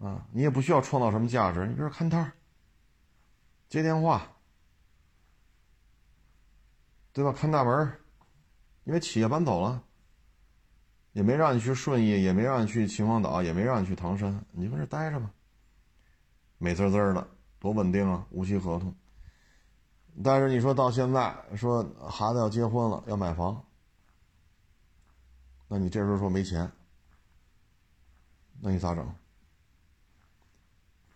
[0.00, 2.32] 啊，你也不需要创造什么价值，你比如看摊儿、
[3.68, 4.26] 接电话，
[7.12, 7.32] 对吧？
[7.32, 8.00] 看大门
[8.82, 9.80] 因为企业搬走了，
[11.12, 15.30] 也没让你去顺义，也没让你去秦皇岛，也没让你去唐山，你搁这待着吧，
[16.58, 18.92] 美滋滋的，多稳定啊，无期合同。
[20.22, 23.64] 但是你说到现在，说孩子要结婚了，要买房，
[25.66, 26.70] 那你这时候说没钱，
[28.60, 29.14] 那你咋整？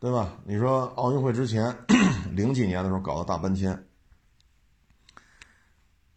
[0.00, 0.32] 对吧？
[0.44, 1.76] 你说奥运会之前，
[2.30, 3.86] 零几年的时候搞的大搬迁，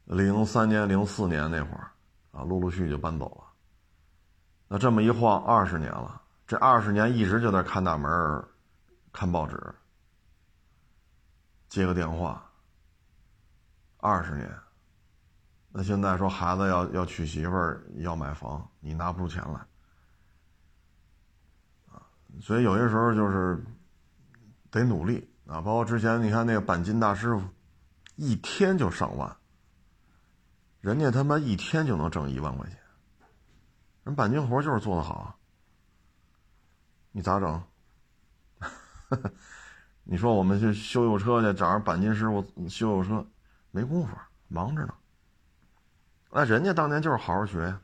[0.03, 1.91] 零三年、零四年那会儿
[2.31, 3.43] 啊，陆陆续续就搬走了。
[4.67, 8.43] 那这么一晃，二十年了，这二十年一直就在看大门、
[9.11, 9.57] 看报纸、
[11.69, 12.47] 接个电话。
[13.98, 14.50] 二十年，
[15.72, 19.60] 那现在说孩子要要娶媳妇儿要买房，你拿不出钱来！
[22.39, 23.64] 所以有些时候就是
[24.70, 25.60] 得努力啊。
[25.62, 27.43] 包括之前你看那个钣金大师傅，
[28.16, 29.36] 一天就上万，
[30.80, 32.78] 人家他妈一天就能挣一万块钱，
[34.04, 35.39] 人钣金活就是做得好，
[37.12, 37.64] 你咋整？
[40.04, 43.26] 你说我们去修修车去，找人钣金师傅修修车。
[43.78, 44.17] 没工夫，
[44.47, 44.93] 忙着呢。
[46.32, 47.80] 那人家当年就是好好学呀，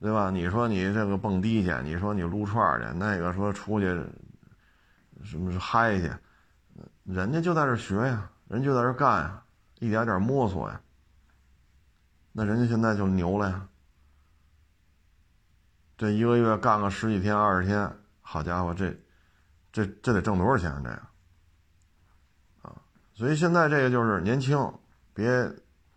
[0.00, 0.30] 对吧？
[0.30, 3.86] 你说你这个蹦迪去，你说你撸串去，那个说出去
[5.24, 6.12] 什么是嗨去，
[7.02, 9.42] 人家就在这学呀，人就在这干呀，
[9.80, 10.80] 一点点摸索呀。
[12.30, 13.68] 那人家现在就牛了呀，
[15.96, 18.96] 这一个月干个十几天、二十天，好家伙，这
[19.72, 21.07] 这这得挣多少钱这样？
[23.18, 24.56] 所以现在这个就是年轻，
[25.12, 25.28] 别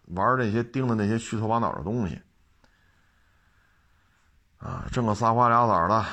[0.06, 2.20] 玩那些盯的那些虚头巴脑的东西
[4.58, 4.88] 啊！
[4.92, 6.04] 挣个仨瓜俩枣的，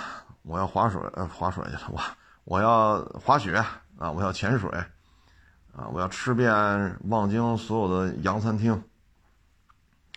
[0.43, 2.03] 我要划水，呃，划水去了，我
[2.45, 3.57] 我要滑雪
[3.99, 4.71] 啊，我要潜水
[5.73, 6.53] 啊，我要吃遍
[7.05, 8.75] 望京所有的洋餐厅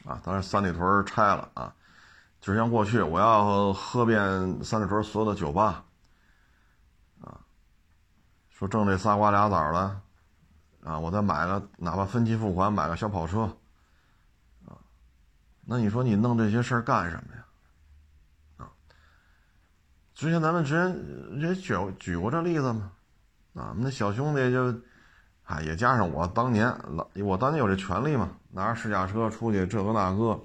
[0.04, 0.20] 啊！
[0.26, 1.74] 当然三里屯拆了啊，
[2.42, 5.86] 就像过去，我要喝遍三里屯所有的酒吧
[7.22, 7.39] 啊！
[8.50, 10.02] 说挣这仨瓜俩枣的。
[10.84, 13.42] 啊，我再买个，哪怕分期付款买个小跑车，
[14.66, 14.74] 啊，
[15.66, 17.46] 那你说你弄这些事儿干什么呀？
[18.58, 18.72] 啊，
[20.16, 22.92] 之前咱们之前也举举过这例子嘛，
[23.54, 24.74] 啊，那小兄弟就，
[25.44, 30.40] 啊，也加上我当年老，我当年有这权利嘛，拿着试驾车出去这个那个，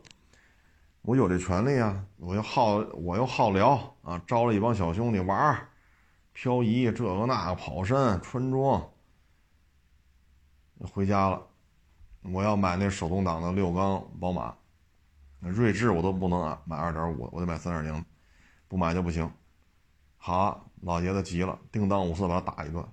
[1.01, 2.05] 我有这权利啊！
[2.19, 5.69] 我又好，我又好聊啊，招了一帮小兄弟玩，
[6.35, 8.87] 漂移这个那个，跑山穿装。
[10.81, 11.47] 回家了，
[12.23, 14.55] 我要买那手动挡的六缸宝马，
[15.41, 18.05] 锐志我都不能啊买二点五，我得买三点零，
[18.69, 19.31] 不买就不行。
[20.17, 22.85] 好，老爷子急了，叮当五四把他打一顿，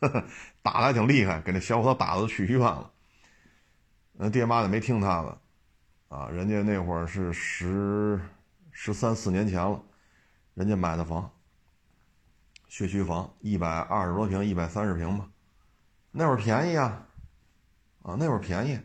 [0.62, 2.90] 打的还挺厉害，给那小伙子打的都去医院了。
[4.12, 5.38] 那爹妈也没听他的。
[6.08, 8.20] 啊，人家那会儿是十
[8.70, 9.82] 十三四年前了，
[10.54, 11.28] 人家买的房，
[12.68, 15.28] 学区房，一百二十多平，一百三十平吧，
[16.18, 17.06] 那会儿便宜啊，
[18.02, 18.80] 啊，那会儿便宜，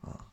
[0.00, 0.24] 啊，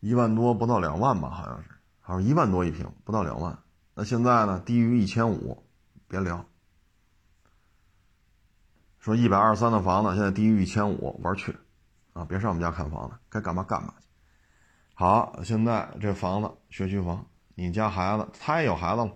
[0.00, 3.58] 一万多不到两万吧，好像是，好像一万多一平，不到两万。
[3.94, 5.66] 那现在呢，低于一千五，
[6.08, 6.44] 别聊。
[8.98, 11.56] 说一百二三的房子，现在低于一千五，玩去，
[12.12, 14.06] 啊，别上我们家看房子，该干嘛干嘛去。
[14.92, 19.10] 好，现在这房子学区房，你家孩子他也有孩子了，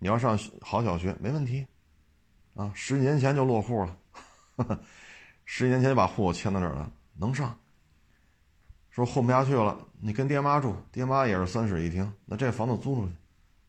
[0.00, 1.64] 你要上好小学没问题，
[2.56, 3.96] 啊，十年前就落户了，
[5.54, 7.58] 十几年前就把户口迁到这儿了，能上。
[8.88, 13.12] 说混不下去了，你跟爹妈住，爹妈也是三室一厅，那这房子租出去，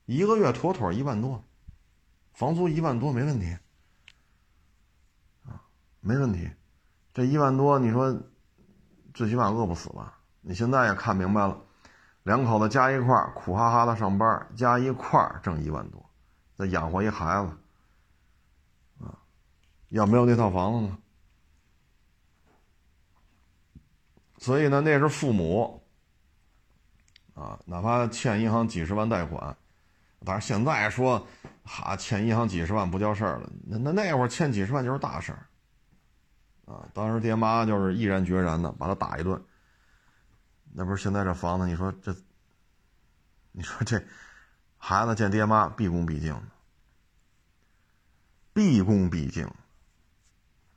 [0.05, 1.43] 一个月妥妥一万多，
[2.31, 3.57] 房租一万多没问题，
[5.43, 5.59] 啊，
[5.99, 6.49] 没问题，
[7.13, 8.17] 这一万多你说，
[9.13, 10.17] 最起码饿不死吧？
[10.39, 11.61] 你现在也看明白了，
[12.23, 16.01] 两口子加一块苦哈哈的上班，加一块挣一万多，
[16.55, 19.19] 再养活一孩子，啊，
[19.89, 20.97] 要没有那套房子呢？
[24.43, 25.81] 所以呢，那是父母，
[27.33, 29.55] 啊，哪怕欠银行几十万贷款，
[30.25, 31.25] 但是现在说，
[31.63, 35.47] 哈，欠银行几十万不叫事儿了，那那那会儿欠几十万就是大事儿，
[36.65, 39.41] 啊，当时爹妈就是毅然决然的把他打一顿。
[40.73, 42.13] 那不是现在这房子，你说这，
[43.53, 44.03] 你说这
[44.77, 46.43] 孩子见爹妈毕恭毕敬的，
[48.51, 49.49] 毕恭毕敬。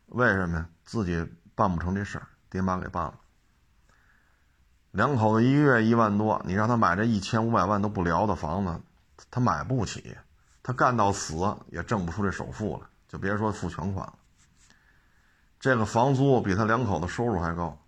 [0.06, 0.68] 为什么呀？
[0.84, 3.18] 自己办不成这事儿，爹妈给办了。
[4.96, 8.80] 两口子一个月一万多，你让他买这一千五百万都不聊的房子，
[9.30, 10.16] 他买不起，
[10.62, 14.14] 他干到死也挣不出这首付来，就别说付全款了。
[15.60, 17.78] 这个房租比他两口子收入还高，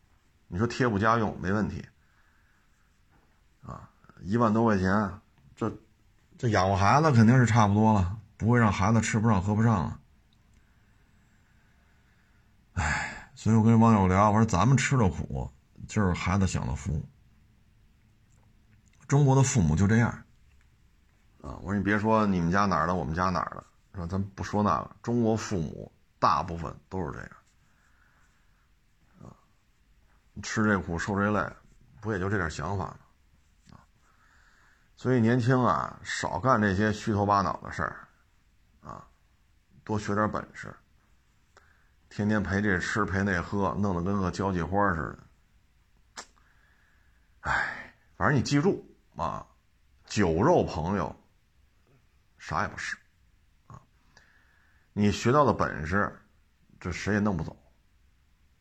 [0.48, 1.82] 你说贴补家用没问题
[3.62, 3.88] 啊。
[4.20, 5.18] 一万多块钱，
[5.56, 5.72] 这
[6.36, 9.98] 这养活孩子肯定是差不多了，不会让孩子吃不上喝不上啊。
[12.74, 15.50] 哎，所以我跟网友聊，我说咱们吃的苦，
[15.88, 17.02] 就是孩子享的福。
[19.08, 20.10] 中国的父母就这样
[21.40, 23.64] 啊，我说你别说你们家哪儿的，我们家哪儿的，
[23.94, 24.06] 是吧？
[24.06, 27.30] 咱不说那个，中国父母大部分都是这样
[29.22, 29.32] 啊，
[30.42, 31.50] 吃这苦受这累，
[32.00, 33.78] 不也就这点想法吗？
[34.96, 38.08] 所以年轻啊，少干这些虚头巴脑的事儿，
[38.82, 39.06] 啊，
[39.84, 40.74] 多学点本事。
[42.10, 45.27] 天天陪这吃陪那喝，弄得跟个交际花似的。
[47.48, 48.86] 哎，反正你记住
[49.16, 49.46] 啊，
[50.04, 51.16] 酒肉朋友，
[52.36, 52.94] 啥也不是，
[53.68, 53.80] 啊，
[54.92, 56.14] 你学到的本事，
[56.78, 57.56] 这谁也弄不走，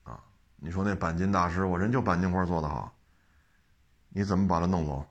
[0.03, 0.23] 啊，
[0.55, 2.97] 你说那钣金大师，我人就钣金活做得好，
[4.07, 5.05] 你怎么把他弄走？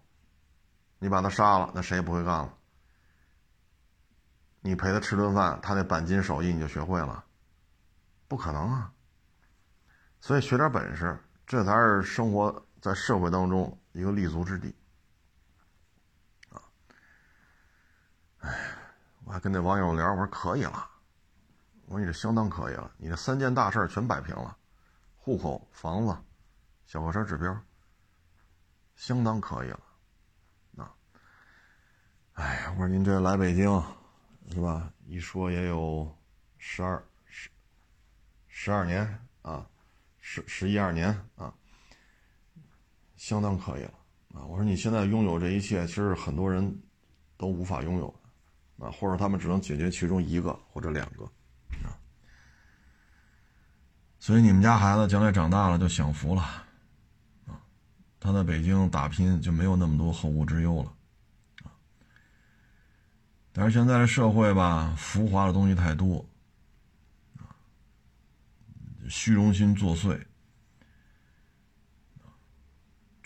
[0.99, 2.57] 你把他杀了，那谁也不会干了。
[4.63, 7.23] 你陪他吃顿饭，他那钣金手艺你就学会了？
[8.27, 8.91] 不可能啊！
[10.19, 14.73] 所以学点本事，这才是生活在社会当中一个立足之地。
[16.51, 16.63] 啊！
[18.39, 18.55] 哎，
[19.25, 20.89] 我还跟那网友聊，我说可以了，
[21.87, 24.57] 我说你这相当可以了，你这三件大事全摆平了：
[25.17, 26.17] 户口、房子、
[26.85, 27.61] 小客车指标，
[28.95, 29.81] 相当可以了。
[32.35, 33.83] 哎，我说您这来北京，
[34.53, 34.93] 是吧？
[35.07, 36.15] 一说也有
[36.59, 37.51] 十二十
[38.47, 39.67] 十二年啊，
[40.21, 41.53] 十十一二年啊，
[43.17, 43.95] 相当可以了
[44.35, 44.45] 啊！
[44.45, 46.81] 我说你现在拥有这一切，其实很多人
[47.37, 48.15] 都无法拥有
[48.79, 51.25] 的啊，或者他们只能解决其中一个或者两个
[51.83, 51.97] 啊。
[54.19, 56.43] 所以你们家孩子将来长大了就享福了
[57.47, 57.61] 啊，
[58.21, 60.93] 他在北京打拼就没有那么多后顾之忧了
[61.65, 61.73] 啊。
[63.53, 66.23] 但是现在的社会吧，浮华的东西太多，
[69.09, 70.21] 虚荣心作祟，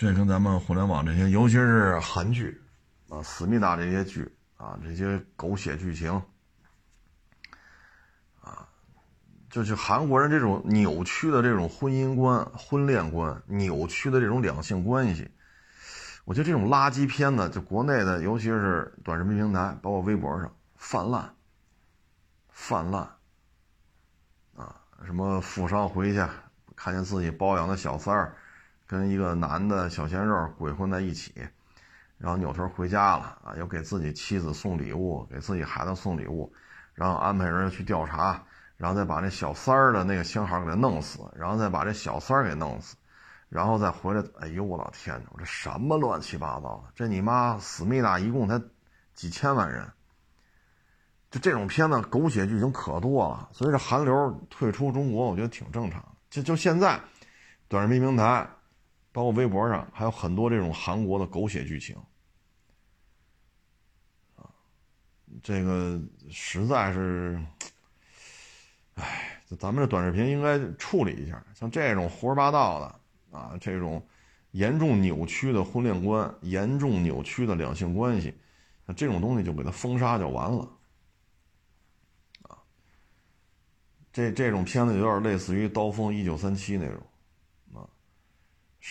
[0.01, 2.59] 这跟咱们互联网这些，尤其是韩剧
[3.11, 6.11] 啊、思密达这些剧啊，这些狗血剧情
[8.41, 8.67] 啊，
[9.51, 15.31] 就是韩国人这种扭曲的这种婚姻观、婚恋观，扭曲的这种两性关系，
[16.25, 21.35] 我觉得这种垃圾片子，就国内的，尤其是短视频平台，包括微博上泛滥，
[22.49, 23.07] 泛滥。
[24.57, 26.25] 啊，什么富商回去
[26.75, 28.35] 看见自己包养的小三儿，
[28.91, 31.33] 跟一个男的小鲜肉鬼混在一起，
[32.19, 36.53] 然后扭头回家了啊，又给自己妻子送礼物，给自己孩子送礼物，
[36.93, 38.43] 然后安排人去调查，
[38.77, 42.97] 然后再把那小三儿的那个相好给他弄死，然后再把这小三儿给弄死。
[43.49, 45.31] 然后再回来，哎呦我老天哪！
[45.33, 46.93] 我这什么乱七八糟的？
[46.97, 48.61] 这你妈思密达一共才
[49.15, 49.89] 几千万人，
[51.31, 56.05] 就这种片子狗血剧情可多了，所以这韩流退出中国，我觉得挺正常。
[56.29, 57.01] 就就现在，
[57.69, 58.49] 短视频平台，
[59.13, 61.97] 包括微博上，还有很多这种韩国的狗血剧情，
[64.37, 64.49] 啊，
[65.43, 66.01] 这个
[66.31, 67.41] 实在是，
[68.95, 73.01] 哎，咱们这短视频应该处理一下，像这种胡说八道的。
[73.31, 74.05] 啊，这种
[74.51, 78.35] 严重扭曲的婚恋观，严重扭曲的两性关系，
[78.85, 80.69] 那这种东西就给它封杀就完了。
[82.43, 82.59] 啊，
[84.13, 87.01] 这这种片子有点类似于《刀锋一九三七》那种，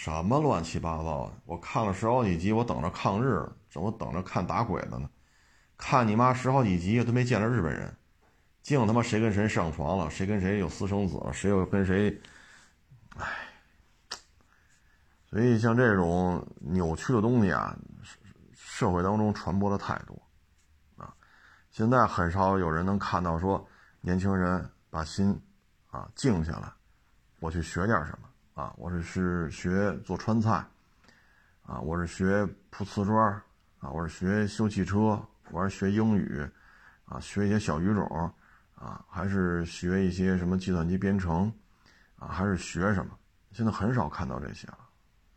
[0.02, 1.34] 什么乱七八糟的！
[1.44, 5.10] 我看了十好几集，我等着抗日，怎么等着看打鬼子呢？
[5.78, 7.94] 看你妈十好几集都没见着日本人，
[8.62, 12.18] 净他妈谁跟谁上床了，谁跟谁有私生子了，谁又跟谁，
[13.18, 13.28] 哎。
[15.30, 17.78] 所以，像这种扭曲的东西啊，
[18.54, 20.18] 社会当中传播的太多，
[20.96, 21.14] 啊，
[21.72, 23.68] 现在很少有人能看到说
[24.00, 25.38] 年轻人把心
[25.90, 26.72] 啊静下来，
[27.42, 28.28] 我去学点什么
[28.60, 30.52] 啊，我是是学做川菜，
[31.65, 33.31] 啊，我是学铺瓷砖
[33.80, 35.18] 啊，我是学修汽车，
[35.49, 36.45] 我是学英语，
[37.06, 38.30] 啊，学一些小语种，
[38.76, 41.49] 啊，还是学一些什么计算机编程，
[42.18, 43.18] 啊，还是学什么？
[43.53, 44.80] 现在很少看到这些了。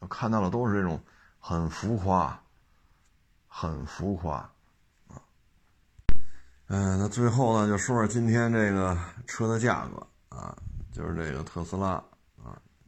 [0.08, 1.00] 看到的都是这种
[1.38, 2.36] 很浮夸、
[3.46, 4.38] 很浮夸
[5.06, 5.22] 啊。
[6.66, 10.04] 嗯，那最后呢，就说说今天这个车的价格
[10.36, 10.56] 啊，
[10.90, 12.02] 就是这个特斯拉，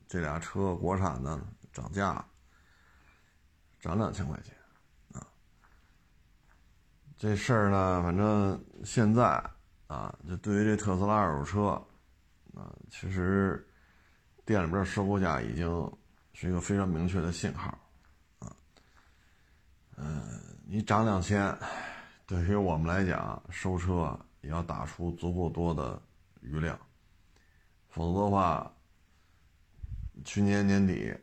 [0.07, 1.41] 这俩车国产的
[1.73, 2.25] 涨价，
[3.81, 4.55] 涨两千块钱
[5.13, 5.27] 啊。
[7.17, 9.43] 这事儿呢，反正现在
[9.87, 11.69] 啊，就对于这特斯拉二手车
[12.55, 13.67] 啊，其实
[14.45, 15.93] 店里边收购价已经。
[16.37, 17.69] 是一个非常明确的信号，
[18.41, 18.51] 啊，
[19.95, 20.21] 嗯，
[20.67, 21.57] 你涨两千，
[22.27, 26.03] 对于我们来讲，收车也要打出足够多的
[26.41, 26.77] 余量，
[27.89, 28.74] 否则的话，
[30.25, 31.15] 去年年底，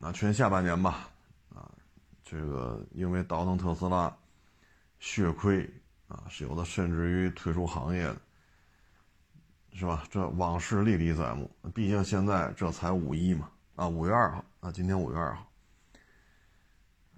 [0.00, 1.08] 啊，去年下半年吧，
[1.54, 1.70] 啊，
[2.24, 4.14] 这个因为倒腾特斯拉，
[4.98, 5.68] 血亏
[6.08, 8.20] 啊，是有的甚至于退出行业的，
[9.72, 10.04] 是吧？
[10.10, 13.50] 这往事历历在目，毕竟现在这才五一嘛。
[13.74, 15.52] 啊，五月二号啊，今天五月二号，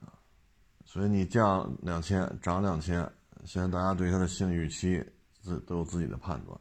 [0.00, 0.10] 啊，
[0.84, 3.08] 所以你降两千，涨两千，
[3.44, 5.00] 现在大家对它的心理预期
[5.40, 6.60] 自都有自己的判断，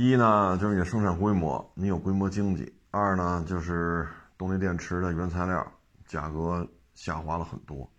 [0.00, 4.06] 一呢就是你的生产规模，你有规模经济；二呢就是
[4.36, 5.72] 动力电池的原材料
[6.06, 6.64] 价格
[6.94, 7.90] 下滑了很多。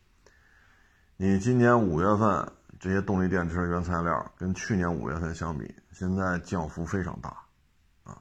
[1.17, 2.49] 你今年五月份
[2.79, 7.31] 这些动力电池原材料跟去年五月份相比，现在降幅非常大。
[8.05, 8.17] 啊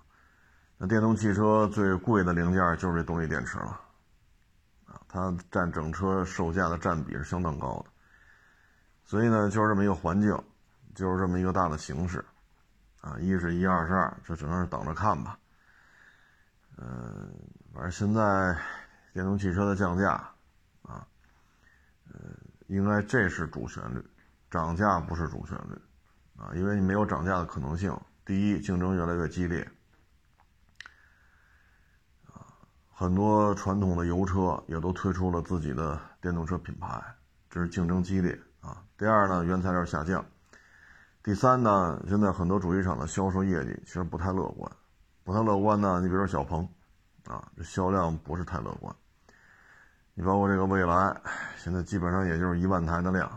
[0.77, 3.81] 那电动汽车最贵的零件就是这动力电池了，
[4.87, 7.93] 啊，它占整车售价的占比是相当高的，
[9.05, 10.37] 所以呢，就是这么一个环境，
[10.97, 12.25] 就是这么一个大的形势，
[13.01, 15.39] 啊，一是一二是二，这只能是等着看吧。
[16.77, 17.33] 嗯，
[17.73, 18.57] 反正现在
[19.13, 20.13] 电动汽车的降价，
[20.83, 21.07] 啊，
[22.13, 22.19] 呃，
[22.67, 24.05] 应该这是主旋律，
[24.51, 25.81] 涨价不是主旋律，
[26.37, 27.97] 啊，因为你没有涨价的可能性。
[28.25, 29.63] 第一，竞争越来越激烈。
[32.27, 32.45] 啊
[32.93, 37.01] 很多传统的油车也都推出了自己的电动车品牌，
[37.49, 38.83] 这是竞争激烈啊。
[38.97, 40.25] 第二呢，原材料下降。
[41.29, 44.73] 第三呢，现在很多主机厂的销售业绩其实不太乐观，
[45.25, 46.01] 不太乐观呢。
[46.01, 46.67] 你比如说小鹏，
[47.27, 48.97] 啊，这销量不是太乐观。
[50.15, 51.21] 你包括这个蔚来，
[51.59, 53.29] 现在基本上也就是一万台的量，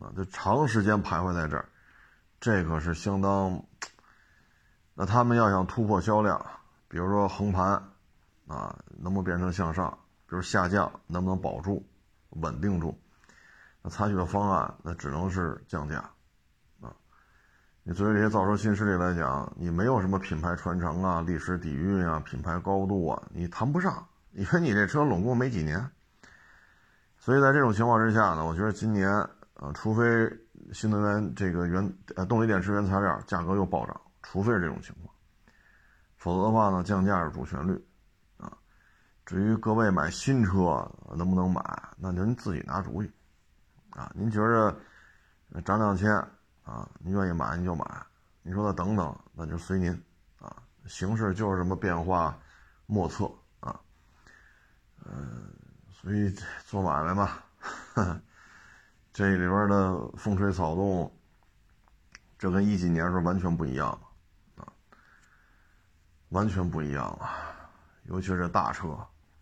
[0.00, 1.68] 啊，这长时间徘徊在这儿，
[2.40, 3.62] 这可是相当。
[4.94, 6.42] 那他们要想突破销量，
[6.88, 7.90] 比如说横盘。
[8.46, 9.90] 啊，能不能变成向上？
[10.26, 11.86] 比如下降，能不能保住、
[12.30, 12.98] 稳定住？
[13.82, 16.10] 那采取的方案，那只能是降价。
[17.88, 25.90] 你作为这些造车新势力来讲，你没有什么品牌传承啊、历史底蕴啊、品牌高度啊，你谈不上，因为你这车拢共没几年。
[27.16, 29.08] 所以在这种情况之下呢，我觉得今年
[29.54, 30.04] 啊，除非
[30.70, 35.14] 新能源这个原呃动力电池原材料价格又暴涨，除非是这种情况，
[36.18, 37.72] 否则的话呢，降价是主旋律
[38.36, 38.52] 啊。
[39.24, 40.86] 至于各位买新车
[41.16, 41.62] 能不能买，
[41.96, 43.10] 那您自己拿主意
[43.88, 44.12] 啊。
[44.14, 44.76] 您觉着
[45.64, 46.22] 涨两千
[46.68, 48.06] 啊，您愿意买您就买，
[48.42, 49.90] 你说的等等，那就随您
[50.38, 50.54] 啊。
[50.86, 52.38] 形势就是这么变化
[52.84, 53.24] 莫测
[53.60, 53.80] 啊。
[55.06, 55.50] 嗯，
[55.90, 56.30] 所以
[56.66, 57.38] 做买卖嘛，
[59.14, 61.10] 这里边的风吹草动，
[62.38, 64.68] 这跟一几年时候完全不一样了啊，
[66.28, 67.30] 完全不一样了，
[68.02, 68.94] 尤其是大车。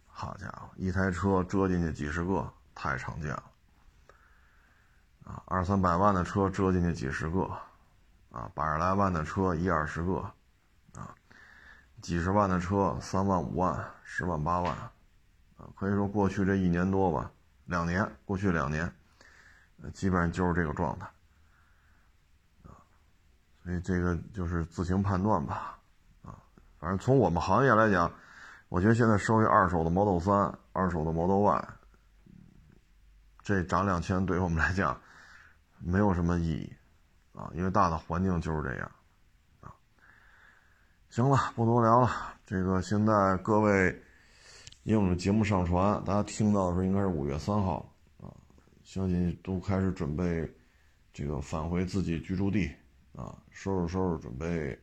[0.07, 3.43] 好家伙，一台车折进去几十个，太常见了。
[5.27, 7.43] 啊，二三百万的车折进去几十个，
[8.31, 10.21] 啊，百十来万的车一二十个，
[10.95, 11.13] 啊，
[12.01, 17.31] 几十万的车三万五万、十万八万，啊，可以说过去这一年多吧，
[17.65, 18.91] 两年，过去两年，
[19.93, 21.07] 基本上就是这个状态。
[22.65, 22.73] 啊，
[23.65, 25.79] 所以这个就是自行判断吧，
[26.23, 26.39] 啊，
[26.79, 28.11] 反正从我们行业来讲。
[28.69, 31.69] 我觉得现在收一二手的 Model 三、二手的 Model Y，
[33.43, 35.01] 这涨两千对于我们来讲
[35.81, 36.73] 没有什么意义
[37.33, 38.91] 啊，因为大的环境就是这样
[39.61, 39.75] 啊。
[41.09, 42.11] 行了，不多聊了。
[42.45, 44.03] 这个现在各位
[44.85, 48.33] 因为我们节目上传，大家听到的时候应该是五月三号啊，
[48.83, 50.49] 相信都开始准备
[51.13, 52.71] 这个返回自己居住地
[53.15, 54.79] 啊，收拾收拾准备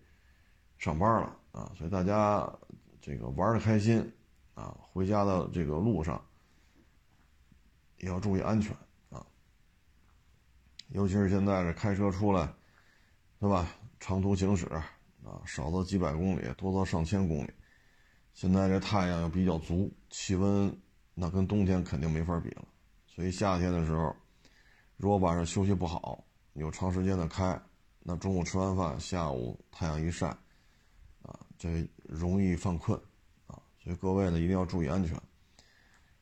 [0.78, 2.48] 上班了啊，所以大家。
[3.06, 4.00] 这个玩的开心，
[4.54, 6.24] 啊，回家的这个路上
[7.98, 8.74] 也要注意安全，
[10.94, 12.48] 尤其是现在这开车出来，
[13.40, 13.68] 对吧？
[14.00, 17.50] 长途行驶啊，少则几百公里，多则上千公里。
[18.34, 20.74] 现在这太阳又比较足，气温
[21.14, 22.64] 那跟冬天肯定没法比了。
[23.08, 24.16] 所以夏天的时候，
[24.98, 27.60] 如果晚上休息不好，有长时间的开，
[28.00, 30.28] 那中午吃完饭，下午太阳一晒，
[31.24, 31.88] 啊，这。
[32.06, 32.96] 容易犯困，
[33.48, 35.16] 啊，所以各位呢一定要注意安全，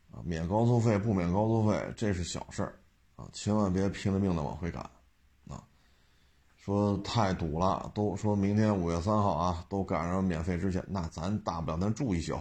[0.10, 2.80] 啊，免高速费不免高速费这是小事儿，
[3.16, 4.82] 啊，千万别拼了命的往回赶，
[5.48, 5.64] 啊，
[6.56, 12.40] 说太堵了，都说明天五月三号啊，都赶上免费之前，那咱大不了咱住一宿，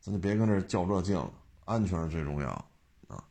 [0.00, 1.30] 咱就别跟这较这劲了，
[1.64, 2.48] 安全是最重要，
[3.08, 3.22] 啊，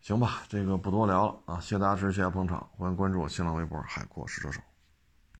[0.00, 4.60] 行吧，这个不多聊了啊，谢谢大家支持，谢谢捧场，欢迎关注我新浪微博海阔试车手。